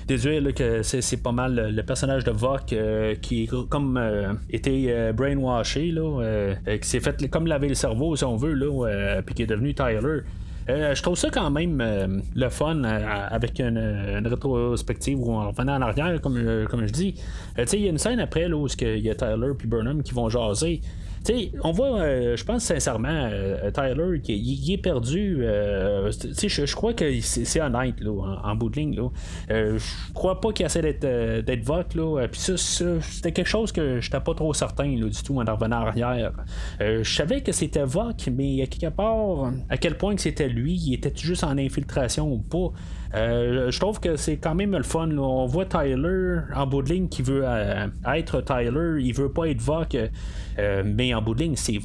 déduire 0.08 0.54
que 0.54 0.82
c'est, 0.82 1.22
pas 1.22 1.34
mal 1.34 1.74
le 1.76 1.84
personnage 1.84 2.24
de 2.24 2.32
Vok 2.32 2.72
euh, 2.72 3.16
qui 3.16 3.48
comme 3.48 3.98
euh, 3.98 4.34
euh, 4.68 5.12
brainwashé, 5.12 5.92
là, 5.92 6.56
qui 6.82 6.88
s'est 6.88 7.02
fait 7.02 7.30
comme 7.30 7.48
laver 7.48 7.68
le 7.68 7.76
cerveau, 7.76 8.16
si 8.16 8.24
on 8.24 8.38
veut, 8.38 8.54
là, 8.54 9.22
puis 9.26 9.36
qui 9.36 9.44
est 9.44 9.48
devenu 9.48 9.74
Tyler. 9.74 10.22
je 10.70 11.02
trouve 11.02 11.18
ça 11.18 11.30
quand 11.30 11.52
même 11.52 12.24
le 12.34 12.50
fun 12.50 12.82
avec 12.84 13.60
une, 13.60 14.26
rétrospective 14.26 15.20
où 15.20 15.34
on 15.34 15.50
revenant 15.50 15.76
en 15.76 15.82
arrière, 15.82 16.22
comme, 16.22 16.66
comme 16.70 16.88
je 16.88 16.94
dis. 16.94 17.16
il 17.58 17.82
y 17.82 17.88
a 17.88 17.90
une 17.90 17.98
scène 17.98 18.22
après 18.22 18.48
là, 18.48 18.56
où 18.56 18.68
il 18.80 19.00
y 19.00 19.10
a 19.10 19.16
Tyler 19.16 19.52
et 19.62 19.68
Burnham 19.68 20.02
qui 20.02 20.14
vont 20.14 20.30
jaser. 20.30 20.80
On 21.64 21.72
voit, 21.72 22.00
euh, 22.00 22.36
je 22.36 22.44
pense 22.44 22.64
sincèrement, 22.64 23.30
euh, 23.32 23.70
Tyler, 23.72 24.20
qu'il 24.22 24.72
est 24.72 24.78
perdu. 24.78 25.40
Euh, 25.42 26.12
je, 26.12 26.76
crois 26.76 26.94
que 26.94 27.20
c'est 27.22 27.62
honnête 27.62 27.96
en, 28.44 28.56
bout 28.56 28.70
de 28.70 28.76
ligne. 28.76 29.00
je 29.50 30.14
crois 30.14 30.42
pas 30.42 30.52
qu'il 30.52 30.66
essaie 30.66 30.82
d'être 30.82 31.46
d'être 31.46 31.64
vote. 31.64 31.88
Puis 32.32 32.40
ça, 32.40 32.58
c'était 32.58 33.32
quelque 33.32 33.48
chose 33.48 33.72
que 33.72 34.00
j'étais 34.00 34.20
pas 34.20 34.34
trop 34.34 34.54
certain 34.54 34.88
du 34.88 35.24
tout 35.24 35.40
en 35.40 35.56
revenant 35.56 35.82
en 35.82 35.88
arrière. 35.88 36.32
je 36.80 37.04
savais 37.04 37.42
que 37.42 37.52
c'était 37.52 37.84
Vogue, 37.84 38.16
mais 38.32 38.62
à 38.62 38.68
quelque 38.68 38.94
part, 38.94 39.52
à 39.70 39.78
quel 39.78 39.98
point 39.98 40.16
que 40.16 40.22
c'était 40.22 40.50
lui, 40.50 40.74
il 40.74 40.94
était 40.94 41.14
juste 41.16 41.44
en 41.44 41.58
infiltration 41.58 42.32
ou 42.32 42.40
pas. 42.40 42.72
Je 43.14 43.80
trouve 43.80 44.00
que 44.00 44.16
c'est 44.16 44.38
quand 44.38 44.56
même 44.56 44.72
le 44.72 44.84
fun. 44.84 45.10
On 45.18 45.46
voit 45.46 45.66
Tyler 45.66 46.40
en 46.56 46.68
bout 46.68 46.82
de 46.82 46.90
ligne 46.90 47.08
qui 47.08 47.22
veut 47.22 47.44
être 48.14 48.42
Tyler, 48.42 49.04
il 49.04 49.14
veut 49.14 49.32
pas 49.32 49.48
être 49.50 49.62
Vogue, 49.62 50.10
mais 50.86 51.14
en 51.14 51.22
bout 51.22 51.36
de 51.36 51.44
ligne, 51.44 51.56
c'est 51.56 51.80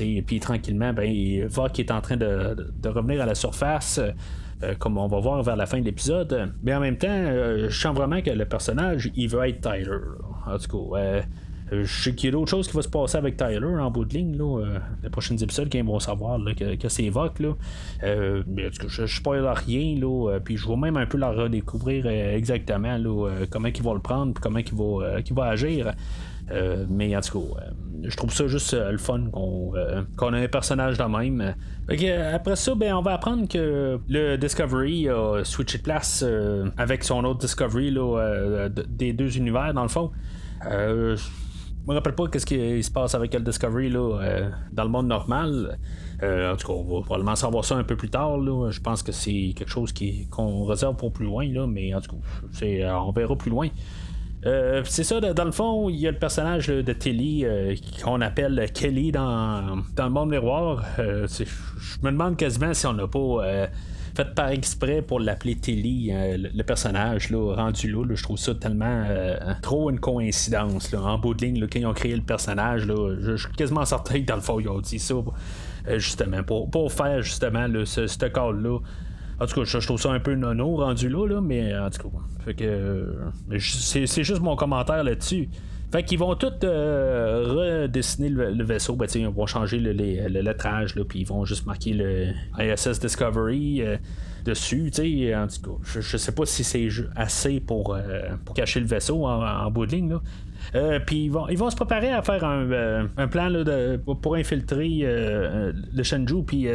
et 0.00 0.22
puis 0.22 0.40
tranquillement, 0.40 0.92
ben, 0.92 1.46
Vok 1.48 1.78
est 1.78 1.90
en 1.90 2.00
train 2.00 2.16
de, 2.16 2.56
revenir 2.88 3.22
à 3.22 3.26
la 3.26 3.34
surface. 3.34 4.00
Euh, 4.62 4.74
comme 4.78 4.96
on 4.96 5.06
va 5.06 5.20
voir 5.20 5.42
vers 5.42 5.56
la 5.56 5.66
fin 5.66 5.80
de 5.80 5.84
l'épisode. 5.84 6.54
Mais 6.62 6.74
en 6.74 6.80
même 6.80 6.96
temps, 6.96 7.08
euh, 7.10 7.68
je 7.68 7.78
sens 7.78 7.94
vraiment 7.94 8.22
que 8.22 8.30
le 8.30 8.46
personnage, 8.46 9.10
il 9.14 9.28
veut 9.28 9.46
être 9.46 9.60
Tyler. 9.60 9.98
En 10.46 10.56
tout 10.56 10.92
cas, 10.92 10.98
euh, 10.98 11.22
je 11.70 11.84
sais 11.84 12.14
qu'il 12.14 12.26
y 12.26 12.28
a 12.28 12.32
d'autres 12.32 12.50
choses 12.50 12.68
qui 12.68 12.74
vont 12.74 12.82
se 12.82 12.88
passer 12.88 13.18
avec 13.18 13.36
Tyler 13.36 13.66
en 13.80 13.90
bout 13.90 14.04
de 14.04 14.14
ligne. 14.14 14.36
Là, 14.36 14.64
les 15.02 15.10
prochains 15.10 15.36
épisodes, 15.36 15.68
quand 15.70 15.78
ils 15.78 15.84
vont 15.84 15.98
savoir 15.98 16.38
que, 16.56 16.88
c'est 16.88 17.08
Vok. 17.08 17.40
Là. 17.40 17.54
mais 18.46 18.66
en 18.66 18.70
tout 18.70 18.86
cas, 18.86 18.88
je 18.88 19.06
spoil 19.06 19.46
rien. 19.46 19.98
Là, 19.98 20.38
puis 20.44 20.56
je 20.56 20.68
vais 20.68 20.76
même 20.76 20.96
un 20.96 21.06
peu 21.06 21.18
leur 21.18 21.34
redécouvrir 21.34 22.06
exactement 22.06 22.96
comment 23.50 23.68
ils 23.68 23.82
vont 23.82 23.94
le 23.94 24.00
prendre 24.00 24.34
comment 24.40 24.58
ils 24.58 24.74
vont, 24.74 25.00
va 25.34 25.44
agir. 25.46 25.92
Euh, 26.50 26.84
mais 26.88 27.16
en 27.16 27.20
tout 27.20 27.40
cas, 27.40 27.60
euh, 27.60 27.70
je 28.04 28.16
trouve 28.16 28.32
ça 28.32 28.46
juste 28.46 28.72
euh, 28.74 28.92
le 28.92 28.98
fun 28.98 29.24
qu'on 29.32 30.34
ait 30.34 30.44
un 30.44 30.48
personnage 30.48 30.96
de 30.96 31.04
même. 31.04 31.54
après 32.32 32.56
ça, 32.56 32.74
ben, 32.74 32.94
on 32.94 33.02
va 33.02 33.14
apprendre 33.14 33.48
que 33.48 33.98
le 34.08 34.36
Discovery 34.36 35.08
a 35.08 35.42
switché 35.44 35.78
de 35.78 35.82
place 35.82 36.24
avec 36.76 37.02
son 37.02 37.24
autre 37.24 37.40
Discovery 37.40 37.90
là, 37.90 38.68
des 38.68 39.12
deux 39.12 39.36
univers, 39.36 39.74
dans 39.74 39.82
le 39.82 39.88
fond. 39.88 40.12
Je 41.86 41.90
me 41.92 41.94
rappelle 41.94 42.14
pas 42.14 42.26
qu'est-ce 42.26 42.46
qui 42.46 42.82
se 42.82 42.90
passe 42.90 43.14
avec 43.14 43.32
le 43.32 43.40
Discovery 43.40 43.90
là, 43.90 44.50
dans 44.72 44.82
le 44.82 44.90
monde 44.90 45.06
normal. 45.06 45.78
en 46.20 46.56
tout 46.56 46.66
cas, 46.66 46.72
on 46.72 46.82
va 46.82 47.04
probablement 47.04 47.36
savoir 47.36 47.64
ça 47.64 47.76
un 47.76 47.84
peu 47.84 47.96
plus 47.96 48.10
tard. 48.10 48.40
Je 48.70 48.80
pense 48.80 49.02
que 49.04 49.12
c'est 49.12 49.54
quelque 49.56 49.70
chose 49.70 49.94
qu'on 50.30 50.64
réserve 50.64 50.96
pour 50.96 51.12
plus 51.12 51.26
loin, 51.26 51.46
là, 51.46 51.66
mais 51.66 51.94
en 51.94 52.00
tout 52.00 52.16
cas, 52.16 52.98
on 52.98 53.12
verra 53.12 53.36
plus 53.36 53.50
loin. 53.50 53.68
Euh, 54.46 54.82
c'est 54.84 55.02
ça, 55.02 55.20
dans 55.20 55.44
le 55.44 55.50
fond, 55.50 55.88
il 55.88 55.96
y 55.96 56.06
a 56.06 56.10
le 56.12 56.18
personnage 56.18 56.68
de 56.68 56.92
Tilly 56.92 57.44
euh, 57.44 57.74
qu'on 58.02 58.20
appelle 58.20 58.70
Kelly 58.72 59.10
dans, 59.10 59.82
dans 59.96 60.04
le 60.04 60.10
monde 60.10 60.30
miroir. 60.30 60.84
Euh, 60.98 61.26
je 61.28 61.98
me 62.02 62.12
demande 62.12 62.36
quasiment 62.36 62.72
si 62.72 62.86
on 62.86 62.92
n'a 62.92 63.08
pas 63.08 63.68
fait 64.16 64.34
par 64.34 64.48
exprès 64.48 65.02
pour 65.02 65.20
l'appeler 65.20 65.56
Tilly, 65.56 66.10
le, 66.12 66.62
personnage 66.62 67.30
là, 67.30 67.54
rendu 67.54 67.90
là, 67.90 68.02
je 68.14 68.22
trouve 68.22 68.38
ça 68.38 68.54
tellement 68.54 69.04
trop 69.62 69.90
une 69.90 70.00
coïncidence. 70.00 70.92
en 70.94 71.18
bout 71.18 71.34
de 71.34 71.44
ligne, 71.44 71.66
quand 71.66 71.78
ils 71.78 71.86
ont 71.86 71.94
créé 71.94 72.16
le 72.16 72.22
personnage, 72.22 72.86
je, 72.86 73.36
suis 73.36 73.52
quasiment 73.52 73.84
certain 73.84 74.20
que 74.20 74.26
dans 74.26 74.36
le 74.36 74.40
fond, 74.40 74.58
ils 74.58 74.68
ont 74.68 74.80
dit 74.80 74.98
ça 74.98 75.14
justement 75.96 76.42
pour, 76.42 76.70
pour 76.70 76.92
faire 76.92 77.22
justement 77.22 77.66
ce, 77.84 78.06
ce 78.06 78.26
call-là. 78.26 78.78
En 79.38 79.46
tout 79.46 79.54
cas, 79.54 79.64
je, 79.64 79.86
trouve 79.86 80.00
ça 80.00 80.10
un 80.10 80.20
peu 80.20 80.34
nono 80.34 80.76
rendu 80.76 81.08
là, 81.08 81.26
là 81.26 81.40
mais 81.40 81.76
en 81.76 81.90
tout 81.90 82.08
cas. 82.08 82.18
Fait 82.44 82.54
que. 82.54 83.16
c'est, 83.58 84.24
juste 84.24 84.40
mon 84.40 84.56
commentaire 84.56 85.04
là-dessus. 85.04 85.48
Fait 85.92 86.02
qu'ils 86.02 86.18
vont 86.18 86.34
tous 86.34 86.52
euh, 86.64 87.84
redessiner 87.84 88.28
le, 88.28 88.64
vaisseau. 88.64 88.96
Ben, 88.96 89.06
ils 89.14 89.28
vont 89.28 89.46
changer 89.46 89.78
le, 89.78 89.92
lettrage, 90.40 90.94
puis 91.08 91.20
ils 91.20 91.26
vont 91.26 91.44
juste 91.44 91.66
marquer 91.66 91.92
le 91.92 92.32
ISS 92.58 92.98
Discovery 92.98 93.82
euh, 93.82 93.96
dessus. 94.44 94.90
En 95.34 95.46
tout 95.46 95.70
cas, 95.70 96.00
je, 96.00 96.16
sais 96.16 96.32
pas 96.32 96.44
si 96.44 96.64
c'est 96.64 96.88
assez 97.14 97.60
pour, 97.60 97.94
euh, 97.94 98.22
pour 98.44 98.54
cacher 98.54 98.80
le 98.80 98.86
vaisseau 98.86 99.26
en, 99.26 99.70
bout 99.70 99.86
de 99.86 99.92
ligne. 99.92 100.18
puis 101.06 101.26
ils 101.26 101.30
vont, 101.30 101.48
ils 101.48 101.58
vont 101.58 101.70
se 101.70 101.76
préparer 101.76 102.10
à 102.10 102.22
faire 102.22 102.42
un, 102.44 103.28
plan 103.28 103.50
de, 103.50 103.96
pour 103.96 104.34
infiltrer 104.34 105.02
le 105.02 106.02
Shenzhou. 106.02 106.42
Puis 106.42 106.66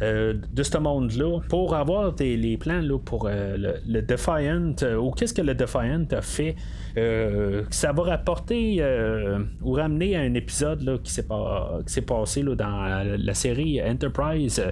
euh, 0.00 0.34
de 0.52 0.62
ce 0.62 0.78
monde-là 0.78 1.40
pour 1.48 1.74
avoir 1.74 2.12
des, 2.12 2.36
les 2.36 2.56
plans 2.56 2.80
là, 2.80 2.98
pour 2.98 3.26
euh, 3.26 3.56
le, 3.84 4.02
Defiant 4.02 4.74
euh, 4.82 4.96
ou 4.96 5.10
qu'est-ce 5.10 5.34
que 5.34 5.42
le 5.42 5.54
Defiant 5.54 6.04
a 6.12 6.22
fait. 6.22 6.54
ça 7.70 7.92
va 7.92 8.02
rapporter 8.04 8.82
ou 9.62 9.72
ramener 9.72 10.16
à 10.16 10.20
un 10.20 10.34
épisode 10.34 10.82
là, 10.82 10.98
qui 10.98 11.12
s'est, 11.12 11.24
pas, 11.24 11.80
passé 12.06 12.42
là, 12.42 12.54
dans 12.54 13.16
la, 13.18 13.34
série 13.34 13.80
Enterprise. 13.82 14.62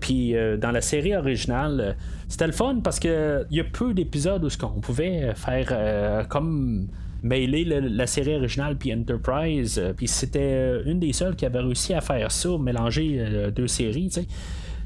Puis 0.00 0.34
dans 0.58 0.70
la 0.70 0.80
série 0.80 1.14
originale, 1.14 1.96
c'était 2.28 2.46
le 2.46 2.52
fun 2.52 2.80
parce 2.82 2.98
que 2.98 3.44
il 3.50 3.56
y 3.56 3.60
a 3.60 3.64
peu 3.64 3.92
d'épisodes 3.92 4.44
où 4.44 4.48
qu'on 4.58 4.80
pouvait 4.80 5.34
faire 5.34 6.26
comme 6.28 6.88
mêler 7.22 7.64
la 7.64 8.06
série 8.06 8.34
originale 8.34 8.76
puis 8.76 8.92
Enterprise. 8.92 9.78
Euh, 9.78 9.92
puis 9.92 10.08
c'était 10.08 10.40
euh, 10.40 10.82
une 10.86 11.00
des 11.00 11.12
seules 11.12 11.36
qui 11.36 11.46
avait 11.46 11.60
réussi 11.60 11.94
à 11.94 12.00
faire 12.00 12.30
ça, 12.30 12.50
mélanger 12.58 13.16
euh, 13.18 13.50
deux 13.50 13.68
séries. 13.68 14.10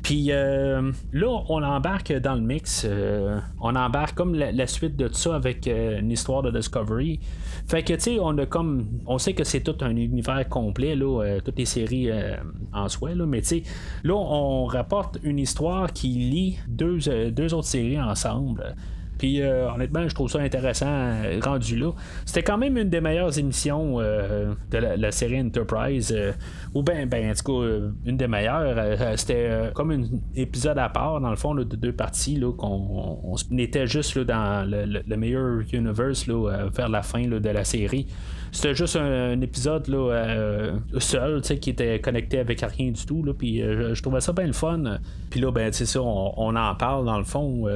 Puis 0.03 0.27
là, 0.27 0.83
on 1.49 1.63
embarque 1.65 2.13
dans 2.13 2.37
le 2.37 2.41
mix. 2.41 2.87
on 3.61 3.75
embarque 3.75 4.15
comme 4.15 4.37
la, 4.37 4.67
suite 4.69 4.95
de 4.95 5.13
ça 5.13 5.35
avec 5.35 5.67
une 5.67 6.13
histoire 6.13 6.43
de 6.43 6.53
Discovery. 6.53 7.19
Fait 7.67 7.83
que, 7.83 7.93
tu 7.95 8.01
sais, 8.01 8.19
on 8.21 8.39
a 8.39 8.47
comme. 8.47 8.87
On 9.07 9.19
sait 9.19 9.33
que 9.33 9.43
c'est 9.43 9.63
tout 9.63 9.75
un 9.81 9.97
univers 9.97 10.49
complet, 10.49 10.95
là, 10.95 11.41
toutes 11.45 11.59
les 11.59 11.65
séries 11.65 12.09
en 12.73 12.89
soi, 12.89 13.17
là, 13.17 13.27
mais 13.27 13.41
tu 13.41 13.49
sais, 13.49 13.63
là, 14.05 14.15
on 14.15 14.67
rapporte 14.67 15.19
une 15.25 15.41
histoire 15.41 15.93
qui 15.93 16.07
lie 16.07 16.59
deux, 16.69 16.99
deux 17.33 17.53
autres 17.53 17.67
séries 17.67 18.01
ensemble. 18.01 18.77
Puis 19.19 19.41
euh, 19.41 19.71
honnêtement, 19.71 20.07
je 20.09 20.15
trouve 20.15 20.31
ça 20.31 20.41
intéressant 20.41 20.87
euh, 20.89 21.41
rendu 21.43 21.77
là. 21.77 21.93
C'était 22.25 22.43
quand 22.43 22.59
même 22.59 22.77
une 22.77 22.91
des 22.91 23.01
meilleures 23.01 23.39
émissions 23.39 24.01
euh, 24.01 24.55
de 24.71 24.79
la, 24.79 25.13
série 25.13 25.41
Enterprise. 25.41 26.15
ou 26.75 26.83
bien, 26.83 27.07
ben, 27.07 27.31
en 27.31 27.35
tout 27.35 27.61
cas, 27.61 27.69
une 28.05 28.17
des 28.17 28.29
meilleures. 28.29 29.19
C'était 29.19 29.71
comme 29.75 29.91
un 29.91 30.03
épisode 30.35 30.79
à 30.79 30.89
part, 30.89 31.21
dans 31.21 31.31
le 31.31 31.37
fond, 31.37 31.55
de 31.55 31.65
deux 31.65 31.93
parties, 31.93 32.37
là, 32.37 32.53
qu'on 32.53 33.21
on, 33.25 33.57
était 33.57 33.87
juste 33.87 34.17
là, 34.17 34.25
dans 34.25 34.71
le, 34.71 35.17
meilleur 35.17 35.61
universe 35.73 36.27
là, 36.27 36.69
vers 36.75 36.89
la 36.89 37.03
fin 37.03 37.23
de 37.27 37.49
la 37.49 37.65
série. 37.65 38.07
C'était 38.53 38.75
juste 38.75 38.97
un, 38.97 39.41
épisode 39.41 39.89
là, 39.89 40.75
seul, 40.99 41.41
qui 41.41 41.71
était 41.71 42.01
connecté 42.01 42.39
avec 42.39 42.61
rien 42.61 42.91
du 42.91 43.07
tout. 43.07 43.23
Là, 43.23 43.33
puis 43.33 43.61
je, 43.61 44.03
trouvais 44.03 44.21
ça 44.21 44.33
bien 44.33 44.47
le 44.47 44.53
fun. 44.53 44.99
Puis 45.31 45.41
là, 45.41 45.51
ben, 45.51 45.73
ça, 45.73 46.03
on, 46.03 46.35
on, 46.37 46.57
en 46.57 46.75
parle 46.75 47.07
dans 47.07 47.19
le 47.19 47.25
fond 47.25 47.67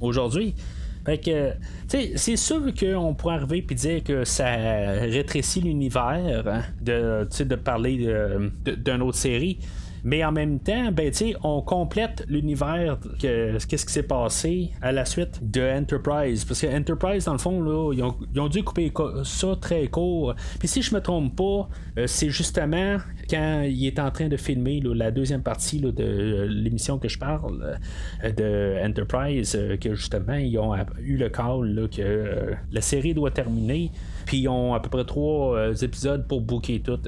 aujourd'hui. 0.00 0.54
Fait 1.04 1.18
que, 1.18 1.52
c'est 2.16 2.36
sûr 2.36 2.60
qu'on 2.78 3.14
pourrait 3.14 3.36
arriver 3.36 3.64
et 3.68 3.74
dire 3.74 4.04
que 4.04 4.24
ça 4.24 4.50
rétrécit 4.54 5.62
l'univers 5.62 6.44
hein, 6.46 6.62
de, 6.82 7.26
de 7.42 7.54
parler 7.54 8.06
d'une 8.66 9.02
autre 9.02 9.16
série. 9.16 9.58
Mais 10.04 10.24
en 10.24 10.32
même 10.32 10.58
temps, 10.60 10.90
ben, 10.92 11.12
on 11.42 11.62
complète 11.62 12.24
l'univers, 12.28 12.98
qu'est-ce 13.18 13.66
qui 13.66 13.92
s'est 13.92 14.02
passé 14.02 14.70
à 14.80 14.92
la 14.92 15.04
suite 15.04 15.40
de 15.42 15.60
Enterprise. 15.60 16.44
Parce 16.44 16.60
que 16.60 16.66
Enterprise, 16.66 17.24
dans 17.24 17.32
le 17.32 17.38
fond, 17.38 17.62
là, 17.62 17.92
ils, 17.92 18.02
ont, 18.40 18.48
dû 18.48 18.62
couper 18.62 18.92
ça 19.24 19.56
très 19.60 19.86
court. 19.88 20.34
Puis 20.58 20.68
si 20.68 20.82
je 20.82 20.94
me 20.94 21.00
trompe 21.00 21.36
pas, 21.36 21.68
euh, 21.98 22.06
c'est 22.06 22.30
justement 22.30 22.98
quand 23.28 23.62
il 23.62 23.86
est 23.86 23.98
en 23.98 24.10
train 24.10 24.28
de 24.28 24.36
filmer 24.36 24.80
la 24.80 25.10
deuxième 25.10 25.42
partie 25.42 25.80
de 25.80 26.46
l'émission 26.48 26.98
que 26.98 27.08
je 27.08 27.18
parle 27.18 27.78
euh, 28.24 28.32
de 28.32 28.86
Enterprise, 28.86 29.54
euh, 29.56 29.76
que 29.76 29.94
justement, 29.94 30.34
ils 30.34 30.58
ont 30.58 30.74
eu 31.00 31.16
le 31.16 31.28
call 31.28 31.88
que 31.94 32.54
la 32.72 32.80
série 32.80 33.14
doit 33.14 33.30
terminer. 33.30 33.90
Puis 34.26 34.38
ils 34.38 34.48
ont 34.48 34.74
à 34.74 34.80
peu 34.80 34.88
près 34.88 35.04
trois 35.04 35.72
épisodes 35.82 36.26
pour 36.26 36.40
booker 36.40 36.80
tout. 36.80 36.98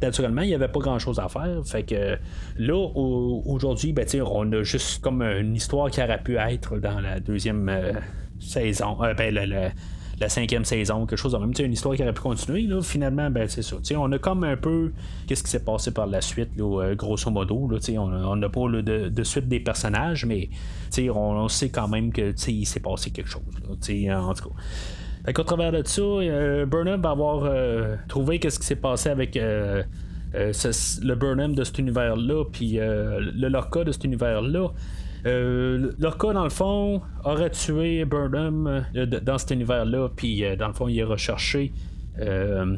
Naturellement, 0.00 0.42
il 0.42 0.48
n'y 0.48 0.54
avait 0.54 0.68
pas 0.68 0.80
grand 0.80 0.98
chose 0.98 1.18
à 1.18 1.28
faire. 1.28 1.62
Fait 1.64 1.82
que 1.82 2.18
là, 2.58 2.74
aujourd'hui, 2.76 3.92
ben, 3.92 4.06
on 4.24 4.52
a 4.52 4.62
juste 4.62 5.02
comme 5.02 5.22
une 5.22 5.54
histoire 5.54 5.90
qui 5.90 6.02
aurait 6.02 6.22
pu 6.22 6.36
être 6.36 6.78
dans 6.78 7.00
la 7.00 7.20
deuxième 7.20 7.68
euh, 7.68 7.92
saison. 8.38 9.02
Euh, 9.02 9.14
ben, 9.14 9.34
la, 9.34 10.28
cinquième 10.28 10.66
saison, 10.66 11.06
quelque 11.06 11.18
chose 11.18 11.32
de 11.32 11.38
même. 11.38 11.52
une 11.58 11.72
histoire 11.72 11.96
qui 11.96 12.02
aurait 12.02 12.12
pu 12.12 12.20
continuer. 12.20 12.62
Là, 12.62 12.82
finalement, 12.82 13.30
ben, 13.30 13.48
c'est 13.48 13.62
ça. 13.62 13.76
on 13.96 14.12
a 14.12 14.18
comme 14.18 14.44
un 14.44 14.56
peu 14.56 14.92
qu'est-ce 15.26 15.42
qui 15.42 15.50
s'est 15.50 15.64
passé 15.64 15.92
par 15.92 16.06
la 16.06 16.20
suite, 16.20 16.50
euh, 16.58 16.94
grosso 16.94 17.30
modo. 17.30 17.70
On 17.96 18.36
n'a 18.36 18.48
pas 18.48 18.68
de, 18.68 19.22
suite 19.22 19.48
des 19.48 19.60
personnages, 19.60 20.26
mais 20.26 20.50
on, 20.98 21.10
on, 21.14 21.48
sait 21.48 21.70
quand 21.70 21.88
même 21.88 22.12
que 22.12 22.34
il 22.48 22.66
s'est 22.66 22.80
passé 22.80 23.10
quelque 23.10 23.30
chose. 23.30 23.42
En 23.68 24.34
tout 24.34 24.48
cas. 24.48 24.54
Fait 25.24 25.32
travers 25.32 25.72
de 25.72 25.82
ça, 25.86 26.00
euh, 26.00 26.66
Burnham 26.66 27.02
va 27.02 27.10
avoir 27.10 27.44
euh, 27.44 27.96
trouvé 28.08 28.38
qu'est-ce 28.38 28.58
qui 28.58 28.66
s'est 28.66 28.76
passé 28.76 29.10
avec 29.10 29.36
euh, 29.36 29.82
le 30.32 31.14
Burnham 31.14 31.54
de 31.54 31.62
cet 31.64 31.78
univers-là, 31.78 32.44
puis 32.50 32.78
le 32.80 33.48
Lorca 33.48 33.84
de 33.84 33.92
cet 33.92 34.04
univers-là. 34.04 34.68
Lorca, 35.24 36.32
dans 36.32 36.44
le 36.44 36.50
fond, 36.50 37.02
aurait 37.24 37.50
tué 37.50 38.04
Burnham 38.04 38.84
dans 38.94 39.38
cet 39.38 39.50
univers-là, 39.50 40.08
puis 40.14 40.44
dans 40.56 40.68
le 40.68 40.72
fond, 40.72 40.88
il 40.88 41.02
a 41.02 41.06
recherché 41.06 41.72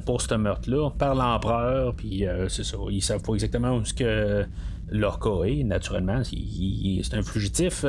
pour 0.06 0.22
ce 0.22 0.34
meurtre-là 0.34 0.90
par 0.98 1.14
l'empereur, 1.14 1.94
puis 1.94 2.24
c'est 2.48 2.64
ça, 2.64 2.78
ils 2.90 3.02
savent 3.02 3.22
pas 3.22 3.34
exactement 3.34 3.76
où 3.76 3.84
ce 3.84 3.94
que 3.94 4.44
Lorca 4.90 5.46
est, 5.46 5.62
naturellement, 5.62 6.22
c'est 6.24 7.14
un 7.14 7.22
fugitif. 7.22 7.84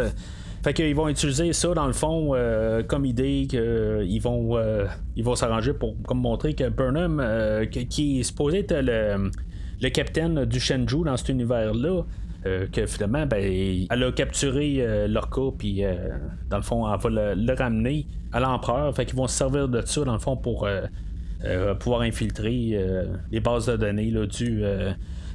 Fait 0.63 0.74
qu'ils 0.74 0.96
vont 0.96 1.10
utiliser 1.10 1.51
ça 1.51 1.74
dans 1.74 1.88
le 1.88 1.93
fond 1.93 2.32
euh, 2.34 2.84
comme 2.84 3.03
idée 3.03 3.48
qu'ils 3.50 3.60
euh, 3.60 4.20
vont 4.22 4.58
euh, 4.58 4.86
ils 5.17 5.24
vont 5.24 5.36
s'arranger 5.36 5.74
pour 5.74 6.01
comme 6.03 6.22
montrer 6.22 6.53
que 6.53 6.70
Burnham 6.70 7.22
qui 7.70 8.22
est 8.22 8.24
supposé 8.24 8.60
être 8.60 8.74
le, 8.74 9.29
le 9.82 9.89
capitaine 9.89 10.46
du 10.46 10.62
Shenzhou 10.62 11.03
dans 11.03 11.17
cet 11.17 11.29
univers 11.29 11.74
là 11.74 12.03
que 12.72 12.86
finalement 12.86 13.25
ben, 13.25 13.86
elle 13.89 14.03
a 14.03 14.12
capturé 14.12 15.08
Lorca 15.08 15.41
puis 15.58 15.82
dans 16.50 16.58
le 16.58 16.63
fond 16.63 16.86
elle 16.93 17.00
va 17.00 17.36
le, 17.36 17.53
ramener 17.53 18.05
à 18.32 18.39
l'empereur. 18.39 18.93
Fait 18.96 19.05
qu'ils 19.05 19.17
vont 19.17 19.27
se 19.27 19.38
servir 19.38 19.67
de 19.67 19.82
ça 19.86 20.03
dans 20.03 20.13
le 20.13 20.20
fond 20.20 20.38
pour 20.38 20.67
pouvoir 21.79 22.01
infiltrer 22.01 22.77
les 23.32 23.39
bases 23.39 23.67
de 23.67 23.75
données 23.77 24.12
là, 24.12 24.25
du 24.25 24.63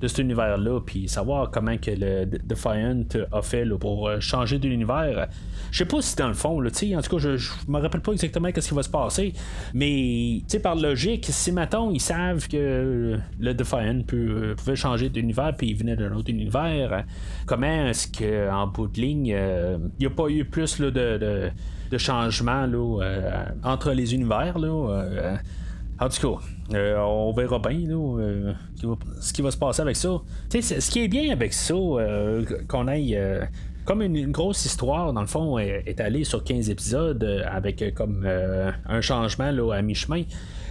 de 0.01 0.09
cet 0.09 0.19
univers-là, 0.19 0.81
puis 0.81 1.09
savoir 1.09 1.51
comment 1.51 1.77
que 1.77 1.91
le 1.91 2.27
Defiant 2.27 3.05
a 3.33 3.43
fait 3.43 3.65
pour 3.79 4.09
euh, 4.09 4.21
changer 4.21 4.59
de 4.59 4.69
l'univers. 4.69 5.29
Je 5.71 5.79
sais 5.79 5.85
pas 5.85 6.01
si 6.01 6.17
dans 6.17 6.29
le 6.29 6.35
fond, 6.35 6.61
là, 6.61 6.71
en 6.71 7.03
tout 7.03 7.17
cas, 7.17 7.19
je, 7.19 7.51
me 7.69 7.79
rappelle 7.79 8.01
pas 8.01 8.13
exactement 8.13 8.49
ce 8.55 8.69
qui 8.69 8.75
va 8.75 8.83
se 8.83 8.89
passer, 8.89 9.33
mais 9.75 10.43
par 10.63 10.77
logique, 10.77 11.27
si 11.29 11.53
maintenant 11.53 11.91
ils 11.91 12.01
savent 12.01 12.49
que 12.49 13.19
le 13.39 13.55
Defiant 13.55 14.03
euh, 14.13 14.55
pouvait 14.55 14.77
changer 14.77 15.09
d'univers 15.09 15.55
puis 15.57 15.69
il 15.69 15.77
venait 15.77 15.97
d'un 15.97 16.13
autre 16.13 16.31
univers, 16.31 17.05
comment 17.47 17.87
est-ce 17.87 18.09
qu'en 18.09 18.67
bout 18.67 18.89
de 18.89 19.01
ligne, 19.01 19.33
euh, 19.35 19.79
il 19.99 20.07
n'y 20.07 20.07
a 20.07 20.15
pas 20.15 20.29
eu 20.29 20.45
plus 20.45 20.81
de, 20.81 20.91
de, 20.91 21.99
changements 21.99 22.67
entre 23.63 23.93
les 23.93 24.15
univers? 24.15 24.59
Là, 24.59 25.39
en 26.01 26.09
tout 26.09 26.39
cas, 26.39 26.45
euh, 26.75 26.97
on 26.99 27.33
verra 27.33 27.59
bien 27.59 27.91
euh, 27.91 28.53
ce 29.21 29.33
qui 29.33 29.43
va 29.43 29.51
se 29.51 29.57
passer 29.57 29.83
avec 29.83 29.97
ça. 29.97 30.21
ce 30.51 30.91
qui 30.91 31.03
est 31.03 31.09
bien 31.09 31.33
avec 31.33 31.53
ça, 31.53 31.75
euh, 31.75 32.45
qu'on 32.69 32.87
aille 32.87 33.19
comme 33.89 34.03
une, 34.03 34.31
grosse 34.31 34.67
histoire, 34.67 35.15
dans 35.15 35.23
le 35.23 35.27
fond, 35.27 35.59
est, 35.59 35.99
allée 35.99 36.25
sur 36.25 36.45
15 36.45 36.69
épisodes 36.69 37.43
avec 37.51 37.95
comme 37.95 38.27
un 38.27 39.01
changement 39.01 39.51
là, 39.51 39.73
à 39.73 39.81
mi-chemin 39.81 40.25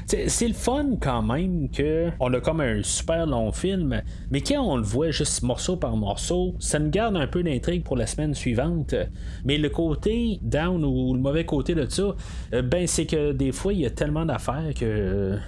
c'est 0.08 0.48
le 0.48 0.54
fun 0.54 0.96
quand 1.02 1.22
même 1.22 1.70
que 1.70 2.10
on 2.20 2.34
a 2.34 2.40
comme 2.40 2.62
un 2.62 2.82
super 2.82 3.26
long 3.26 3.52
film, 3.52 4.02
mais 4.32 4.42
quand 4.42 4.62
on 4.62 4.78
le 4.78 4.84
voit 4.84 5.12
juste 5.12 5.44
morceau 5.44 5.76
par 5.76 5.98
morceau, 5.98 6.56
ça 6.60 6.80
nous 6.80 6.90
garde 6.90 7.18
un 7.18 7.28
peu 7.28 7.44
d'intrigue 7.44 7.84
pour 7.84 7.98
la 7.98 8.08
semaine 8.08 8.34
suivante. 8.34 8.96
Mais 9.44 9.58
le 9.58 9.70
côté 9.70 10.40
down 10.42 10.84
ou 10.86 11.14
le 11.14 11.20
mauvais 11.20 11.46
côté 11.46 11.76
de 11.76 11.86
ça, 11.90 12.16
euh, 12.54 12.62
ben 12.62 12.88
c'est 12.88 13.06
que 13.06 13.34
des 13.34 13.52
fois 13.52 13.74
il 13.74 13.80
y 13.80 13.86
a 13.86 13.90
tellement 13.90 14.26
d'affaires 14.26 14.72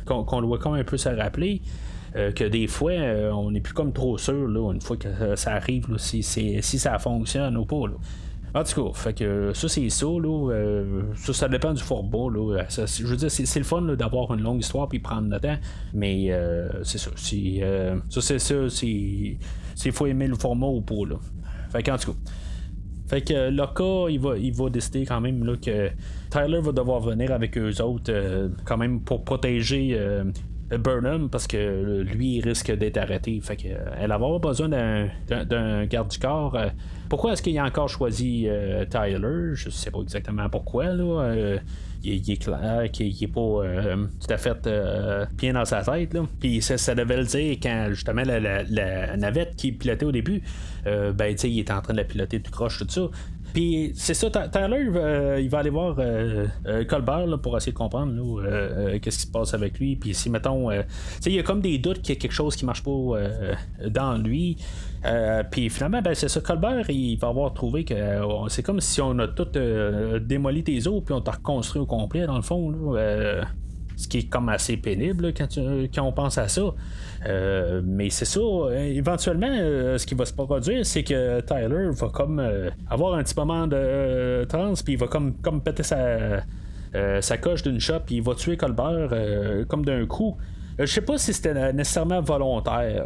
qu'on 0.05 0.41
doit 0.41 0.57
quand 0.57 0.71
même 0.71 0.81
un 0.81 0.85
peu 0.85 0.97
se 0.97 1.09
rappeler. 1.09 1.61
Euh, 2.15 2.31
que 2.31 2.43
des 2.43 2.67
fois, 2.67 2.91
euh, 2.91 3.31
on 3.31 3.51
n'est 3.51 3.61
plus 3.61 3.73
comme 3.73 3.93
trop 3.93 4.17
sûr, 4.17 4.47
là, 4.47 4.71
une 4.73 4.81
fois 4.81 4.97
que 4.97 5.35
ça 5.35 5.53
arrive, 5.53 5.85
si, 5.97 6.23
si 6.23 6.61
ça 6.61 6.97
fonctionne 6.99 7.55
ou 7.57 7.65
pas. 7.65 7.87
Là. 7.87 7.95
En 8.53 8.63
tout 8.63 8.83
cas, 8.83 8.93
fait 8.93 9.13
que 9.13 9.51
ça 9.53 9.69
c'est 9.69 9.89
ça, 9.89 10.07
là. 10.07 10.51
Euh, 10.51 11.03
ça, 11.15 11.33
ça 11.33 11.47
dépend 11.47 11.73
du 11.73 11.83
format, 11.83 12.33
là. 12.33 12.65
je 12.67 13.05
veux 13.05 13.15
dire, 13.15 13.29
c'est, 13.29 13.59
le 13.59 13.65
fun 13.65 13.81
d'avoir 13.81 14.33
une 14.33 14.41
longue 14.41 14.61
histoire 14.61 14.87
puis 14.87 14.99
prendre 14.99 15.29
le 15.29 15.39
temps. 15.39 15.57
Mais 15.93 16.27
euh, 16.31 16.83
c'est 16.83 16.97
ça. 16.97 17.11
Euh, 17.33 17.99
ça 18.09 18.21
c'est 18.21 18.39
ça, 18.39 18.69
c'est. 18.69 19.91
Faut 19.91 20.07
aimer 20.07 20.27
le 20.27 20.35
format 20.35 20.67
ou 20.67 20.81
pas 20.81 21.05
là. 21.07 21.15
Fait 21.71 21.83
tout 21.83 22.13
cas. 22.13 22.19
Fait 23.07 23.21
que 23.21 23.49
Loka, 23.49 24.09
il 24.09 24.19
va, 24.19 24.37
il 24.37 24.53
va 24.53 24.69
décider 24.69 25.05
quand 25.05 25.21
même 25.21 25.57
que 25.57 25.89
Tyler 26.29 26.59
va 26.61 26.71
devoir 26.71 26.99
venir 26.99 27.31
avec 27.31 27.57
eux 27.57 27.81
autres 27.81 28.51
quand 28.65 28.77
même 28.77 29.01
pour 29.01 29.23
protéger 29.23 29.97
Burnham 30.77 31.29
parce 31.29 31.47
que 31.47 32.01
lui 32.01 32.37
il 32.37 32.41
risque 32.41 32.71
d'être 32.71 32.97
arrêté. 32.97 33.39
Fait 33.41 33.55
qu'elle 33.55 34.07
va 34.07 34.15
avoir 34.15 34.39
besoin 34.39 34.69
d'un, 34.69 35.85
garde 35.85 36.09
du 36.09 36.19
corps. 36.19 36.57
Pourquoi 37.09 37.33
est-ce 37.33 37.41
qu'il 37.41 37.57
a 37.57 37.65
encore 37.65 37.89
choisi 37.89 38.45
euh, 38.47 38.85
Tyler? 38.85 39.55
Je 39.55 39.69
sais 39.69 39.89
pas 39.89 39.99
exactement 39.99 40.47
pourquoi. 40.49 40.85
Là. 40.85 41.23
Euh, 41.23 41.57
il, 42.03 42.31
est 42.31 42.41
clair 42.41 42.89
qu'il 42.93 43.13
n'est 43.19 43.27
pas 43.27 43.41
euh, 43.41 44.05
tout 44.21 44.31
à 44.31 44.37
fait 44.37 44.69
bien 45.33 45.53
dans 45.53 45.65
sa 45.65 45.81
tête. 45.81 46.13
Là. 46.13 46.21
Puis 46.39 46.61
ça, 46.61 46.95
devait 46.95 47.17
le 47.17 47.25
dire 47.25 47.57
quand 47.61 47.87
justement 47.89 48.21
la, 48.23 49.17
navette 49.17 49.55
qui 49.55 49.71
pilotait 49.71 50.05
au 50.05 50.11
début, 50.11 50.41
ben 50.85 51.35
il 51.43 51.59
était 51.59 51.73
en 51.73 51.81
train 51.81 51.93
de 51.93 51.99
la 51.99 52.05
piloter 52.05 52.39
tout 52.39 52.51
croche, 52.51 52.77
tout 52.77 52.87
ça. 52.89 53.01
Puis 53.53 53.91
c'est 53.95 54.13
ça, 54.13 54.29
Tyler, 54.29 55.39
il 55.41 55.49
va 55.49 55.59
aller 55.59 55.69
voir 55.69 55.95
Colbert 56.87 57.39
pour 57.41 57.57
essayer 57.57 57.71
de 57.71 57.77
comprendre 57.77 58.99
qu'est-ce 58.99 59.17
qui 59.17 59.25
se 59.27 59.31
passe 59.31 59.53
avec 59.53 59.79
lui. 59.79 59.95
Puis 59.95 60.13
si, 60.13 60.29
mettons, 60.29 60.71
il 60.71 61.33
y 61.33 61.39
a 61.39 61.43
comme 61.43 61.61
des 61.61 61.77
doutes 61.77 62.01
qu'il 62.01 62.15
y 62.15 62.17
a 62.17 62.21
quelque 62.21 62.33
chose 62.33 62.55
qui 62.55 62.65
marche 62.65 62.83
pas 62.83 62.91
dans 63.87 64.17
lui. 64.17 64.57
Euh, 65.05 65.43
puis 65.49 65.69
finalement, 65.69 66.01
ben, 66.01 66.13
c'est 66.13 66.27
ça. 66.27 66.41
Colbert, 66.41 66.89
il 66.89 67.17
va 67.17 67.29
avoir 67.29 67.53
trouvé 67.53 67.85
que 67.85 67.93
euh, 67.93 68.47
c'est 68.49 68.63
comme 68.63 68.81
si 68.81 69.01
on 69.01 69.17
a 69.19 69.27
tout 69.27 69.47
euh, 69.55 70.19
démoli 70.19 70.63
tes 70.63 70.87
os, 70.87 71.01
puis 71.03 71.13
on 71.13 71.21
t'a 71.21 71.31
reconstruit 71.31 71.81
au 71.81 71.85
complet, 71.85 72.25
dans 72.25 72.35
le 72.35 72.41
fond. 72.41 72.73
Ce 73.99 74.07
qui 74.07 74.19
est 74.19 74.29
comme 74.29 74.49
assez 74.49 74.77
pénible 74.77 75.33
quand, 75.33 75.47
on 76.01 76.11
pense 76.11 76.37
à 76.37 76.47
ça. 76.47 76.61
mais 77.83 78.09
c'est 78.09 78.25
ça, 78.25 78.39
éventuellement, 78.73 79.51
ce 79.97 80.05
qui 80.05 80.15
va 80.15 80.25
se 80.25 80.33
produire, 80.33 80.85
c'est 80.85 81.03
que 81.03 81.41
Tyler 81.41 81.89
va 81.91 82.07
comme 82.09 82.41
avoir 82.89 83.15
un 83.15 83.23
petit 83.23 83.35
moment 83.35 83.67
de 83.67 84.45
trans, 84.47 84.73
puis 84.83 84.93
il 84.93 84.99
va 84.99 85.07
comme, 85.07 85.33
comme 85.41 85.61
péter 85.61 85.83
sa, 85.83 86.43
sa 87.19 87.37
coche 87.37 87.63
d'une 87.63 87.79
shop, 87.79 88.01
puis 88.05 88.15
il 88.15 88.23
va 88.23 88.35
tuer 88.35 88.55
Colbert 88.55 89.09
comme 89.67 89.83
d'un 89.83 90.05
coup. 90.05 90.37
Je 90.77 90.85
sais 90.85 91.01
pas 91.01 91.17
si 91.17 91.33
c'était 91.33 91.73
nécessairement 91.73 92.21
volontaire 92.21 93.05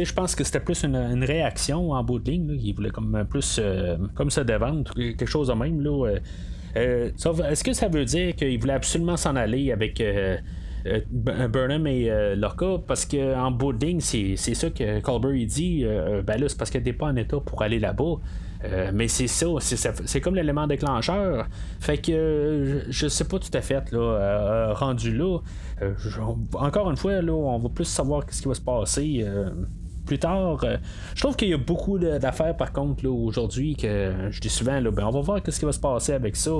je 0.00 0.12
pense 0.12 0.34
que 0.34 0.44
c'était 0.44 0.60
plus 0.60 0.84
une, 0.84 1.24
réaction 1.24 1.92
en 1.92 2.02
bout 2.02 2.18
de 2.18 2.30
ligne. 2.30 2.58
Il 2.62 2.74
voulait 2.74 2.90
comme 2.90 3.24
plus 3.28 3.58
euh, 3.58 3.96
comme 4.14 4.30
se 4.30 4.40
dévendre, 4.40 4.92
quelque 4.94 5.26
chose 5.26 5.48
de 5.48 5.54
même. 5.54 5.80
Là, 5.80 6.14
euh, 6.76 7.10
euh, 7.26 7.50
est-ce 7.50 7.64
que 7.64 7.72
ça 7.72 7.88
veut 7.88 8.04
dire 8.04 8.34
qu'il 8.34 8.58
voulait 8.60 8.72
absolument 8.72 9.16
s'en 9.16 9.36
aller 9.36 9.72
avec 9.72 10.02
Burnham 11.10 11.86
et 11.86 12.34
Lorca? 12.36 12.78
Parce 12.86 13.04
qu'en 13.04 13.50
bout 13.50 13.72
de 13.72 14.00
c'est, 14.00 14.36
ça 14.36 14.70
que 14.70 15.00
Colbert 15.00 15.34
il 15.34 15.46
dit. 15.46 15.84
ben 16.24 16.40
là, 16.40 16.48
c'est 16.48 16.58
parce 16.58 16.70
qu'elle 16.70 16.84
n'est 16.84 16.92
pas 16.92 17.06
en 17.06 17.16
état 17.16 17.38
pour 17.40 17.62
aller 17.62 17.78
là-bas. 17.78 18.16
mais 18.92 19.08
c'est 19.08 19.26
ça, 19.26 19.46
c'est, 19.60 20.20
comme 20.20 20.34
l'élément 20.34 20.66
déclencheur. 20.66 21.46
Fait 21.80 21.98
que 21.98 22.84
je 22.88 23.08
sais 23.08 23.24
pas 23.24 23.38
tout 23.38 23.50
à 23.54 23.60
fait 23.60 23.92
là, 23.92 24.72
rendu 24.74 25.16
là. 25.16 25.38
encore 26.54 26.90
une 26.90 26.96
fois, 26.96 27.20
là, 27.20 27.32
on 27.32 27.58
va 27.58 27.68
plus 27.68 27.84
savoir 27.84 28.24
ce 28.30 28.42
qui 28.42 28.48
va 28.48 28.54
se 28.54 28.60
passer 28.60 29.24
plus 30.12 30.18
tard. 30.18 30.62
Euh, 30.64 30.76
je 31.14 31.22
trouve 31.22 31.36
qu'il 31.36 31.48
y 31.48 31.54
a 31.54 31.58
beaucoup 31.58 31.98
d'affaires 31.98 32.54
par 32.54 32.70
contre 32.72 33.08
aujourd'hui 33.08 33.76
que 33.76 34.12
je 34.30 34.40
dis 34.40 34.50
souvent 34.50 34.78
là, 34.78 34.90
ben, 34.90 35.06
on 35.06 35.10
va 35.10 35.20
voir 35.20 35.40
ce 35.46 35.58
qui 35.58 35.64
va 35.64 35.72
se 35.72 35.80
passer 35.80 36.12
avec 36.12 36.36
ça. 36.36 36.50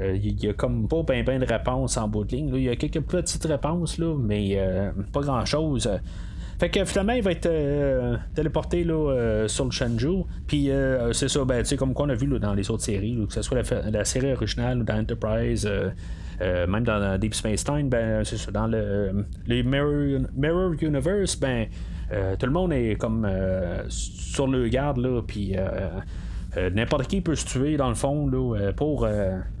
Euh, 0.00 0.16
il 0.22 0.42
y 0.42 0.48
a 0.48 0.52
comme 0.52 0.86
pas 0.86 1.02
bien 1.02 1.24
ben 1.24 1.40
de 1.40 1.44
réponses 1.44 1.96
en 1.96 2.06
bout 2.06 2.22
de 2.22 2.36
ligne. 2.36 2.52
Il 2.54 2.62
y 2.62 2.68
a 2.68 2.76
quelques 2.76 3.00
petites 3.00 3.44
réponses 3.44 3.98
là, 3.98 4.14
mais 4.16 4.52
euh, 4.56 4.92
pas 5.12 5.20
grand 5.20 5.44
chose. 5.44 5.90
Fait 6.60 6.70
que 6.70 6.84
finalement, 6.84 7.14
il 7.14 7.24
va 7.24 7.32
être 7.32 7.50
téléporté 8.36 8.84
là, 8.84 9.48
sur 9.48 9.64
le 9.64 9.72
Shenzhou. 9.72 10.28
Puis 10.46 10.70
c'est 11.10 11.28
ça, 11.28 11.44
ben, 11.44 11.64
comme 11.76 11.92
qu'on 11.92 12.08
a 12.08 12.14
vu 12.14 12.28
là, 12.28 12.38
dans 12.38 12.54
les 12.54 12.70
autres 12.70 12.84
séries, 12.84 13.18
que 13.26 13.34
ce 13.34 13.42
soit 13.42 13.62
la, 13.90 14.04
série 14.04 14.32
originale 14.32 14.78
ou 14.78 14.84
dans 14.84 14.96
Enterprise. 14.96 15.68
même 16.40 16.84
dans 16.84 17.18
Deep 17.18 17.34
Space 17.34 17.64
Time, 17.64 17.88
ben, 17.88 18.22
c'est 18.22 18.36
ça, 18.36 18.52
dans 18.52 18.68
le, 18.68 19.24
Mirror, 19.48 20.28
Mirror 20.36 20.74
Universe, 20.80 21.34
ben, 21.34 21.66
tout 22.38 22.46
le 22.46 22.52
monde 22.52 22.72
est 22.72 22.96
comme 22.96 23.24
euh, 23.24 23.82
sur 23.88 24.46
le 24.46 24.68
garde, 24.68 24.98
là, 24.98 25.22
puis 25.26 25.54
euh, 25.56 26.70
n'importe 26.70 27.06
qui 27.06 27.20
peut 27.20 27.34
se 27.34 27.46
tuer 27.46 27.76
dans 27.76 27.88
le 27.88 27.94
fond 27.94 28.26
là, 28.26 28.72
pour 28.72 29.08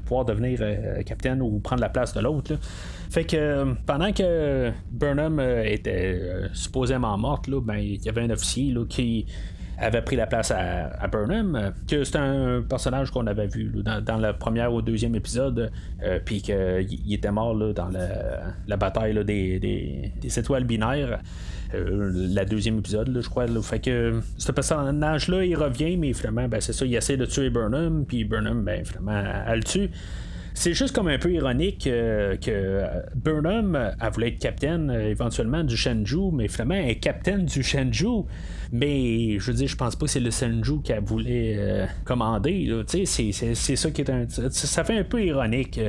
pouvoir 0.04 0.24
devenir 0.24 0.60
capitaine 1.06 1.40
ou 1.40 1.58
prendre 1.60 1.80
la 1.80 1.88
place 1.88 2.12
de 2.12 2.20
l'autre. 2.20 2.58
Fait 3.10 3.24
que 3.24 3.74
pendant 3.86 4.12
que 4.12 4.70
Burnham 4.90 5.40
était 5.64 6.20
supposément 6.52 7.16
morte, 7.16 7.48
là, 7.48 7.60
ben, 7.62 7.76
il 7.76 8.02
y 8.02 8.08
avait 8.08 8.22
un 8.22 8.30
officier 8.30 8.74
qui 8.90 9.26
avait 9.78 10.02
pris 10.02 10.16
la 10.16 10.26
place 10.26 10.50
à, 10.50 11.06
Burnham, 11.08 11.72
que 11.88 12.04
c'est 12.04 12.16
un 12.16 12.62
personnage 12.62 13.10
qu'on 13.10 13.26
avait 13.26 13.46
vu 13.46 13.72
dans, 13.82 14.18
le 14.18 14.32
premier 14.32 14.66
ou 14.66 14.80
deuxième 14.82 15.14
épisode, 15.14 15.70
puis 16.24 16.42
qu'il 16.42 17.12
était 17.12 17.32
mort 17.32 17.54
dans 17.74 17.88
la, 18.68 18.76
bataille 18.76 19.24
des, 19.24 20.12
des, 20.20 20.38
étoiles 20.38 20.64
binaires. 20.64 21.20
Euh, 21.74 22.12
la 22.14 22.44
deuxième 22.44 22.78
épisode, 22.78 23.18
je 23.20 23.28
crois. 23.28 23.46
Fait 23.62 23.80
que 23.80 24.20
ce 24.36 24.52
personnage-là, 24.52 25.44
il 25.44 25.56
revient, 25.56 25.96
mais 25.96 26.12
finalement, 26.12 26.48
ben, 26.48 26.60
c'est 26.60 26.72
ça, 26.72 26.84
il 26.84 26.94
essaie 26.94 27.16
de 27.16 27.26
tuer 27.26 27.50
Burnham, 27.50 28.04
puis 28.06 28.24
Burnham, 28.24 28.62
ben, 28.62 28.84
finalement, 28.84 29.22
elle 29.46 29.58
le 29.58 29.64
tue. 29.64 29.90
C'est 30.62 30.74
juste 30.74 30.94
comme 30.94 31.08
un 31.08 31.18
peu 31.18 31.32
ironique 31.32 31.88
euh, 31.88 32.36
que 32.36 32.84
Burnham 33.16 33.74
a 33.98 34.10
voulu 34.10 34.28
être 34.28 34.38
capitaine 34.38 34.92
éventuellement 34.92 35.64
du 35.64 35.76
Shenzhou, 35.76 36.30
mais 36.30 36.46
finalement 36.46 36.76
elle 36.76 36.90
est 36.90 37.00
capitaine 37.00 37.46
du 37.46 37.64
Shenzhou. 37.64 38.26
Mais 38.70 39.40
je 39.40 39.50
veux 39.50 39.54
dire, 39.54 39.66
je 39.66 39.74
pense 39.74 39.96
pas 39.96 40.06
que 40.06 40.12
c'est 40.12 40.20
le 40.20 40.30
Shenzhou 40.30 40.78
qu'elle 40.78 41.02
voulait 41.02 41.88
commander. 42.04 42.84
C'est, 42.86 43.32
c'est, 43.32 43.54
ça 43.54 43.90
qui 43.90 44.02
est 44.02 44.10
un. 44.10 44.26
Ça 44.28 44.84
fait 44.84 44.96
un 44.96 45.02
peu 45.02 45.24
ironique 45.24 45.80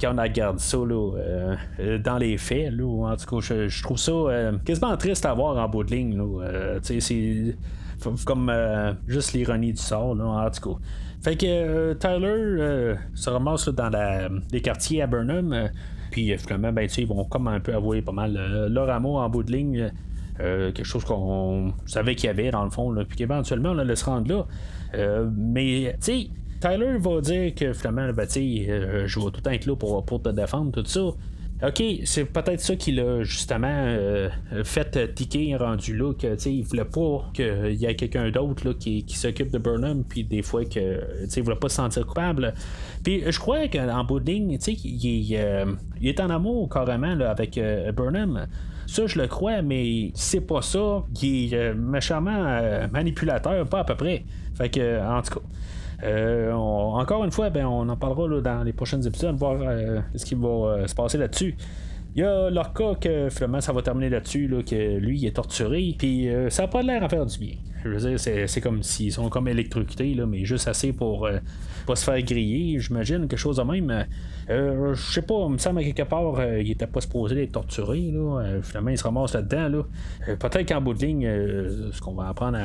quand 0.00 0.16
on 0.16 0.22
regarde 0.22 0.60
ça 0.60 0.78
dans 0.78 2.18
les 2.18 2.38
faits. 2.38 2.72
en 2.72 3.16
tout 3.16 3.40
cas, 3.40 3.66
je, 3.68 3.82
trouve 3.82 3.98
ça 3.98 4.12
quasiment 4.64 4.96
triste 4.96 5.26
à 5.26 5.34
voir 5.34 5.56
en 5.58 5.68
bout 5.68 5.82
de 5.82 5.90
ligne. 5.90 6.22
c'est 6.82 7.56
comme 8.24 8.52
juste 9.08 9.32
l'ironie 9.32 9.72
du 9.72 9.82
sort, 9.82 10.14
là, 10.14 10.24
en 10.24 10.50
tout 10.50 10.70
cas. 10.70 10.80
Fait 11.24 11.36
que 11.36 11.46
euh, 11.46 11.94
Tyler 11.94 12.26
euh, 12.26 12.94
se 13.14 13.30
ramasse 13.30 13.70
dans 13.70 13.90
les 14.52 14.60
quartiers 14.60 15.00
à 15.00 15.06
Burnham. 15.06 15.54
Euh, 15.54 15.68
puis 16.10 16.36
finalement, 16.36 16.70
ben, 16.70 16.86
ils 16.98 17.06
vont 17.06 17.24
comme 17.24 17.48
un 17.48 17.60
peu 17.60 17.74
avouer 17.74 18.02
pas 18.02 18.12
mal 18.12 18.68
leur 18.70 18.90
amour 18.90 19.16
en 19.16 19.30
bout 19.30 19.42
de 19.42 19.50
ligne. 19.50 19.90
quelque 20.38 20.84
chose 20.84 21.02
qu'on 21.04 21.72
savait 21.86 22.14
qu'il 22.14 22.26
y 22.26 22.30
avait 22.30 22.50
dans 22.50 22.62
le 22.62 22.70
fond, 22.70 22.94
puis 23.08 23.16
qu'éventuellement 23.16 23.70
on 23.70 23.78
allait 23.78 23.96
se 23.96 24.04
rendre 24.04 24.46
là. 24.92 25.26
mais 25.34 25.96
tu 26.00 26.12
sais, 26.12 26.28
Tyler 26.60 26.98
va 26.98 27.20
dire 27.20 27.52
que 27.56 27.72
finalement, 27.72 28.12
ben, 28.12 28.28
je 28.28 29.18
vais 29.18 29.30
tout 29.32 29.48
être 29.48 29.66
là 29.66 29.74
pour, 29.74 30.04
pour 30.04 30.22
te 30.22 30.28
défendre, 30.28 30.70
tout 30.70 30.86
ça. 30.86 31.00
OK, 31.62 31.82
c'est 32.04 32.24
peut-être 32.24 32.60
ça 32.60 32.74
qui 32.74 32.92
l'a 32.92 33.22
justement 33.22 33.68
euh, 33.70 34.28
fait 34.64 35.14
ticker 35.14 35.56
rendu 35.56 35.96
là, 35.96 36.12
que 36.12 36.48
il 36.48 36.64
voulait 36.64 36.84
pas 36.84 37.30
qu'il 37.32 37.74
y 37.74 37.86
ait 37.86 37.94
quelqu'un 37.94 38.30
d'autre 38.30 38.72
qui, 38.72 39.04
qui 39.04 39.16
s'occupe 39.16 39.50
de 39.50 39.58
Burnham, 39.58 40.02
puis 40.04 40.24
des 40.24 40.42
fois 40.42 40.64
que 40.64 41.00
il 41.34 41.42
voulait 41.42 41.56
pas 41.56 41.68
se 41.68 41.76
sentir 41.76 42.06
coupable. 42.06 42.54
Puis 43.04 43.22
je 43.30 43.38
crois 43.38 43.68
qu'en 43.68 44.04
bout 44.04 44.18
de 44.18 44.32
ligne, 44.32 44.58
il, 44.66 45.36
euh, 45.36 45.72
il, 46.00 46.08
est 46.08 46.20
en 46.20 46.28
amour 46.30 46.68
carrément 46.68 47.14
là, 47.14 47.30
avec 47.30 47.56
euh, 47.56 47.92
Burnham. 47.92 48.46
Ça, 48.86 49.06
je 49.06 49.18
le 49.18 49.28
crois, 49.28 49.62
mais 49.62 50.10
c'est 50.14 50.42
pas 50.42 50.60
ça. 50.60 51.04
Il 51.22 51.54
est 51.54 51.72
méchamment 51.72 52.88
manipulateur, 52.92 53.66
pas 53.66 53.80
à 53.80 53.84
peu 53.84 53.94
près. 53.94 54.24
Fait 54.54 54.68
que, 54.68 55.00
en 55.00 55.22
tout 55.22 55.38
cas. 55.38 55.46
Euh, 56.04 56.52
encore 56.52 57.24
une 57.24 57.30
fois, 57.30 57.50
ben, 57.50 57.66
on 57.66 57.88
en 57.88 57.96
parlera 57.96 58.40
dans 58.40 58.62
les 58.62 58.72
prochains 58.72 59.00
épisodes, 59.00 59.36
voir 59.36 59.56
euh, 59.60 60.00
ce 60.14 60.24
qui 60.24 60.34
va 60.34 60.48
euh, 60.48 60.86
se 60.86 60.94
passer 60.94 61.18
là-dessus. 61.18 61.56
Il 62.14 62.20
y 62.20 62.22
a 62.22 62.50
leur 62.50 62.72
cas 62.72 62.94
que 62.94 63.28
finalement 63.28 63.60
ça 63.60 63.72
va 63.72 63.82
terminer 63.82 64.08
là-dessus, 64.08 64.48
que 64.68 64.98
lui 64.98 65.18
il 65.18 65.26
est 65.26 65.32
torturé, 65.34 65.96
puis 65.98 66.28
ça 66.48 66.62
n'a 66.62 66.68
pas 66.68 66.80
l'air 66.82 67.02
à 67.02 67.08
faire 67.08 67.26
du 67.26 67.38
bien. 67.38 67.54
Je 67.84 67.88
veux 67.88 68.16
dire, 68.16 68.48
c'est, 68.48 68.60
comme 68.60 68.84
s'ils 68.84 69.10
sont 69.10 69.28
comme 69.28 69.48
électrocutés, 69.48 70.14
là, 70.14 70.24
mais 70.24 70.44
juste 70.44 70.68
assez 70.68 70.92
pour 70.92 71.28
pas 71.88 71.96
se 71.96 72.04
faire 72.04 72.22
griller, 72.22 72.78
j'imagine, 72.78 73.26
quelque 73.26 73.36
chose 73.36 73.56
de 73.56 73.62
même. 73.64 74.06
je 74.48 74.94
sais 74.94 75.22
pas, 75.22 75.46
il 75.48 75.54
me 75.54 75.58
semble 75.58 75.80
à 75.80 75.82
quelque 75.82 76.08
part, 76.08 76.40
il 76.56 76.70
était 76.70 76.86
pas 76.86 77.00
supposé 77.00 77.42
être 77.42 77.52
torturé, 77.52 78.12
là. 78.12 78.60
finalement 78.62 78.90
il 78.90 78.98
se 78.98 79.02
ramasse 79.02 79.34
là-dedans. 79.34 79.68
Là. 79.68 80.36
peut-être 80.36 80.68
qu'en 80.68 80.80
bout 80.80 80.94
de 80.94 81.04
ligne, 81.04 81.28
ce 81.90 82.00
qu'on 82.00 82.14
va 82.14 82.28
apprendre 82.28 82.58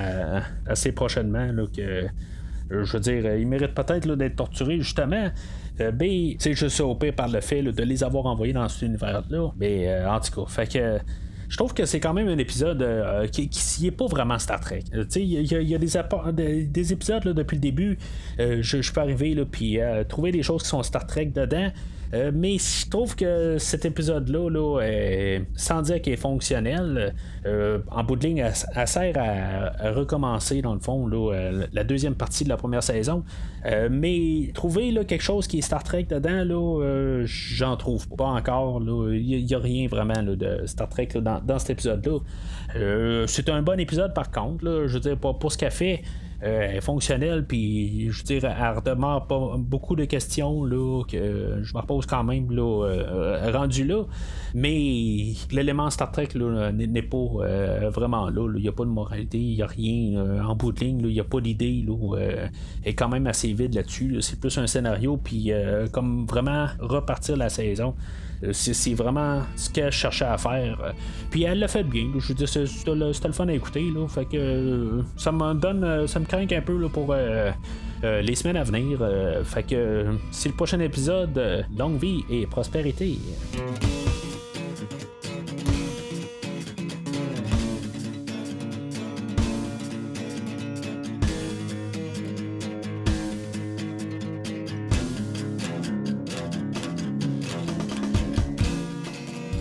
assez 0.67 0.91
prochainement, 0.91 1.51
là, 1.51 1.65
que 1.75 1.81
euh, 1.81 2.07
je 2.69 2.93
veux 2.93 2.99
dire, 2.99 3.25
euh, 3.25 3.39
ils 3.39 3.47
méritent 3.47 3.73
peut-être 3.73 4.07
d'être 4.15 4.35
torturés, 4.35 4.77
justement. 4.79 5.29
Euh, 5.79 5.91
B, 5.91 6.35
c'est 6.39 6.53
juste 6.53 6.79
au 6.81 6.95
pire 6.95 7.13
par 7.13 7.27
le 7.27 7.41
fait 7.41 7.61
de 7.61 7.83
les 7.83 8.03
avoir 8.03 8.25
envoyés 8.25 8.53
dans 8.53 8.67
cet 8.67 8.83
univers-là. 8.83 9.51
Mais 9.57 10.03
en 10.05 10.19
tout 10.19 10.43
cas, 10.43 10.49
fait 10.49 10.71
que 10.71 10.99
je 11.47 11.57
trouve 11.57 11.73
que 11.73 11.85
c'est 11.85 11.99
quand 11.99 12.13
même 12.13 12.27
un 12.27 12.37
épisode 12.37 12.85
qui, 13.31 13.49
qui 13.49 13.87
est 13.87 13.91
pas 13.91 14.05
vraiment 14.05 14.37
Star 14.37 14.59
Trek. 14.59 14.83
Il 15.15 15.23
y, 15.23 15.75
a, 15.75 15.77
des, 16.31 16.63
des, 16.65 16.93
épisodes 16.93 17.23
depuis 17.23 17.55
le 17.55 17.61
début, 17.61 17.97
je, 18.37 18.91
peux 18.91 19.01
arriver 19.01 19.35
puis 19.49 19.79
trouver 20.07 20.31
des 20.31 20.43
choses 20.43 20.63
qui 20.63 20.69
sont 20.69 20.83
Star 20.83 21.07
Trek 21.07 21.27
dedans. 21.27 21.71
Euh, 22.13 22.31
mais 22.33 22.57
je 22.57 22.89
trouve 22.89 23.15
que 23.15 23.57
cet 23.59 23.85
épisode-là, 23.85 24.49
là, 24.49 25.39
sans 25.55 25.81
dire 25.81 26.01
qu'il 26.01 26.13
est 26.13 26.17
fonctionnel, 26.17 27.13
euh, 27.45 27.79
en 27.91 28.03
bout 28.03 28.15
de 28.15 28.25
ligne, 28.25 28.37
elle, 28.75 28.87
sert 28.87 29.15
à, 29.17 29.91
recommencer, 29.91 30.61
dans 30.61 30.73
le 30.73 30.79
fond, 30.79 31.07
là, 31.07 31.33
euh, 31.33 31.67
la 31.71 31.83
deuxième 31.83 32.15
partie 32.15 32.43
de 32.43 32.49
la 32.49 32.57
première 32.57 32.83
saison. 32.83 33.23
mais 33.91 34.51
trouver 34.53 34.91
là, 34.91 35.03
quelque 35.03 35.21
chose 35.21 35.47
qui 35.47 35.59
est 35.59 35.61
Star 35.61 35.83
Trek 35.83 36.07
dedans, 36.09 36.43
j'en 37.25 37.77
trouve 37.77 38.07
pas 38.09 38.27
encore. 38.27 38.81
Il 39.11 39.45
n'y 39.45 39.53
a, 39.53 39.59
rien 39.59 39.87
vraiment 39.87 40.23
de 40.23 40.63
Star 40.65 40.89
Trek 40.89 41.09
dans, 41.21 41.59
cet 41.59 41.71
épisode-là. 41.71 43.25
c'est 43.27 43.49
un 43.49 43.61
bon 43.61 43.79
épisode, 43.79 44.13
par 44.13 44.31
contre. 44.31 44.63
je 44.87 44.93
veux 44.93 44.99
dire, 44.99 45.17
pour, 45.17 45.37
pour 45.37 45.51
ce 45.51 45.57
qu'elle 45.57 45.71
fait. 45.71 46.01
Euh, 46.41 46.71
est 46.71 46.79
fonctionnelle, 46.79 47.45
puis 47.45 48.09
je 48.09 48.17
veux 48.19 48.23
dire, 48.23 48.45
elle 48.45 48.77
redemande 48.77 49.27
pas 49.27 49.55
beaucoup 49.57 49.97
de 49.97 50.05
questions 50.05 50.63
là, 50.63 51.03
que 51.03 51.59
je 51.61 51.73
me 51.73 51.81
repose 51.81 52.05
quand 52.05 52.23
même 52.23 52.49
là, 52.49 52.85
euh, 52.85 53.51
rendu 53.51 53.83
là. 53.83 54.05
Mais 54.53 55.33
l'élément 55.51 55.89
Star 55.89 56.13
Trek 56.13 56.29
n'est 56.35 57.01
pas 57.01 57.17
euh, 57.17 57.89
vraiment 57.89 58.29
là. 58.29 58.49
Il 58.55 58.61
n'y 58.61 58.69
a 58.69 58.71
pas 58.71 58.85
de 58.85 58.89
moralité, 58.89 59.37
il 59.37 59.55
n'y 59.55 59.61
a 59.61 59.67
rien 59.67 60.41
en 60.45 60.55
bout 60.55 60.71
de 60.71 60.79
ligne, 60.79 61.01
il 61.01 61.11
n'y 61.11 61.19
a 61.19 61.25
pas 61.25 61.41
d'idée. 61.41 61.83
elle 62.17 62.51
est 62.85 62.93
quand 62.93 63.09
même 63.09 63.27
assez 63.27 63.51
vide 63.51 63.75
là-dessus. 63.75 64.21
C'est 64.21 64.39
plus 64.39 64.57
un 64.57 64.67
scénario, 64.67 65.17
puis 65.17 65.51
comme 65.91 66.25
vraiment 66.25 66.67
repartir 66.79 67.35
la 67.35 67.49
saison. 67.49 67.95
Euh, 68.43 68.53
c'est 68.53 68.93
vraiment 68.93 69.41
ce 69.55 69.69
qu'elle 69.69 69.91
cherchait 69.91 70.25
à 70.25 70.37
faire. 70.37 70.93
Puis 71.29 71.43
elle 71.43 71.59
l'a 71.59 71.67
fait 71.67 71.83
bien. 71.83 72.07
Je 72.17 72.27
veux 72.27 72.33
dire, 72.33 72.47
c'était 72.47 72.91
le 72.93 73.33
fun 73.33 73.47
à 73.47 73.53
écouter. 73.53 73.83
Là, 73.93 74.07
fait 74.07 74.25
que 74.25 74.37
euh, 74.37 75.01
ça 75.17 75.31
me 75.31 75.53
donne. 75.53 75.83
Euh, 75.83 76.07
ça 76.07 76.19
me 76.19 76.25
craint 76.25 76.45
un 76.49 76.61
peu 76.61 76.87
pour 76.89 77.13
les 78.03 78.35
semaines 78.35 78.57
à 78.57 78.63
venir. 78.63 78.99
fait 79.43 79.63
que 79.63 80.05
c'est 80.31 80.49
le 80.49 80.55
prochain 80.55 80.79
épisode. 80.79 81.65
longue 81.77 81.99
vie 81.99 82.23
et 82.29 82.45
prospérité. 82.45 83.17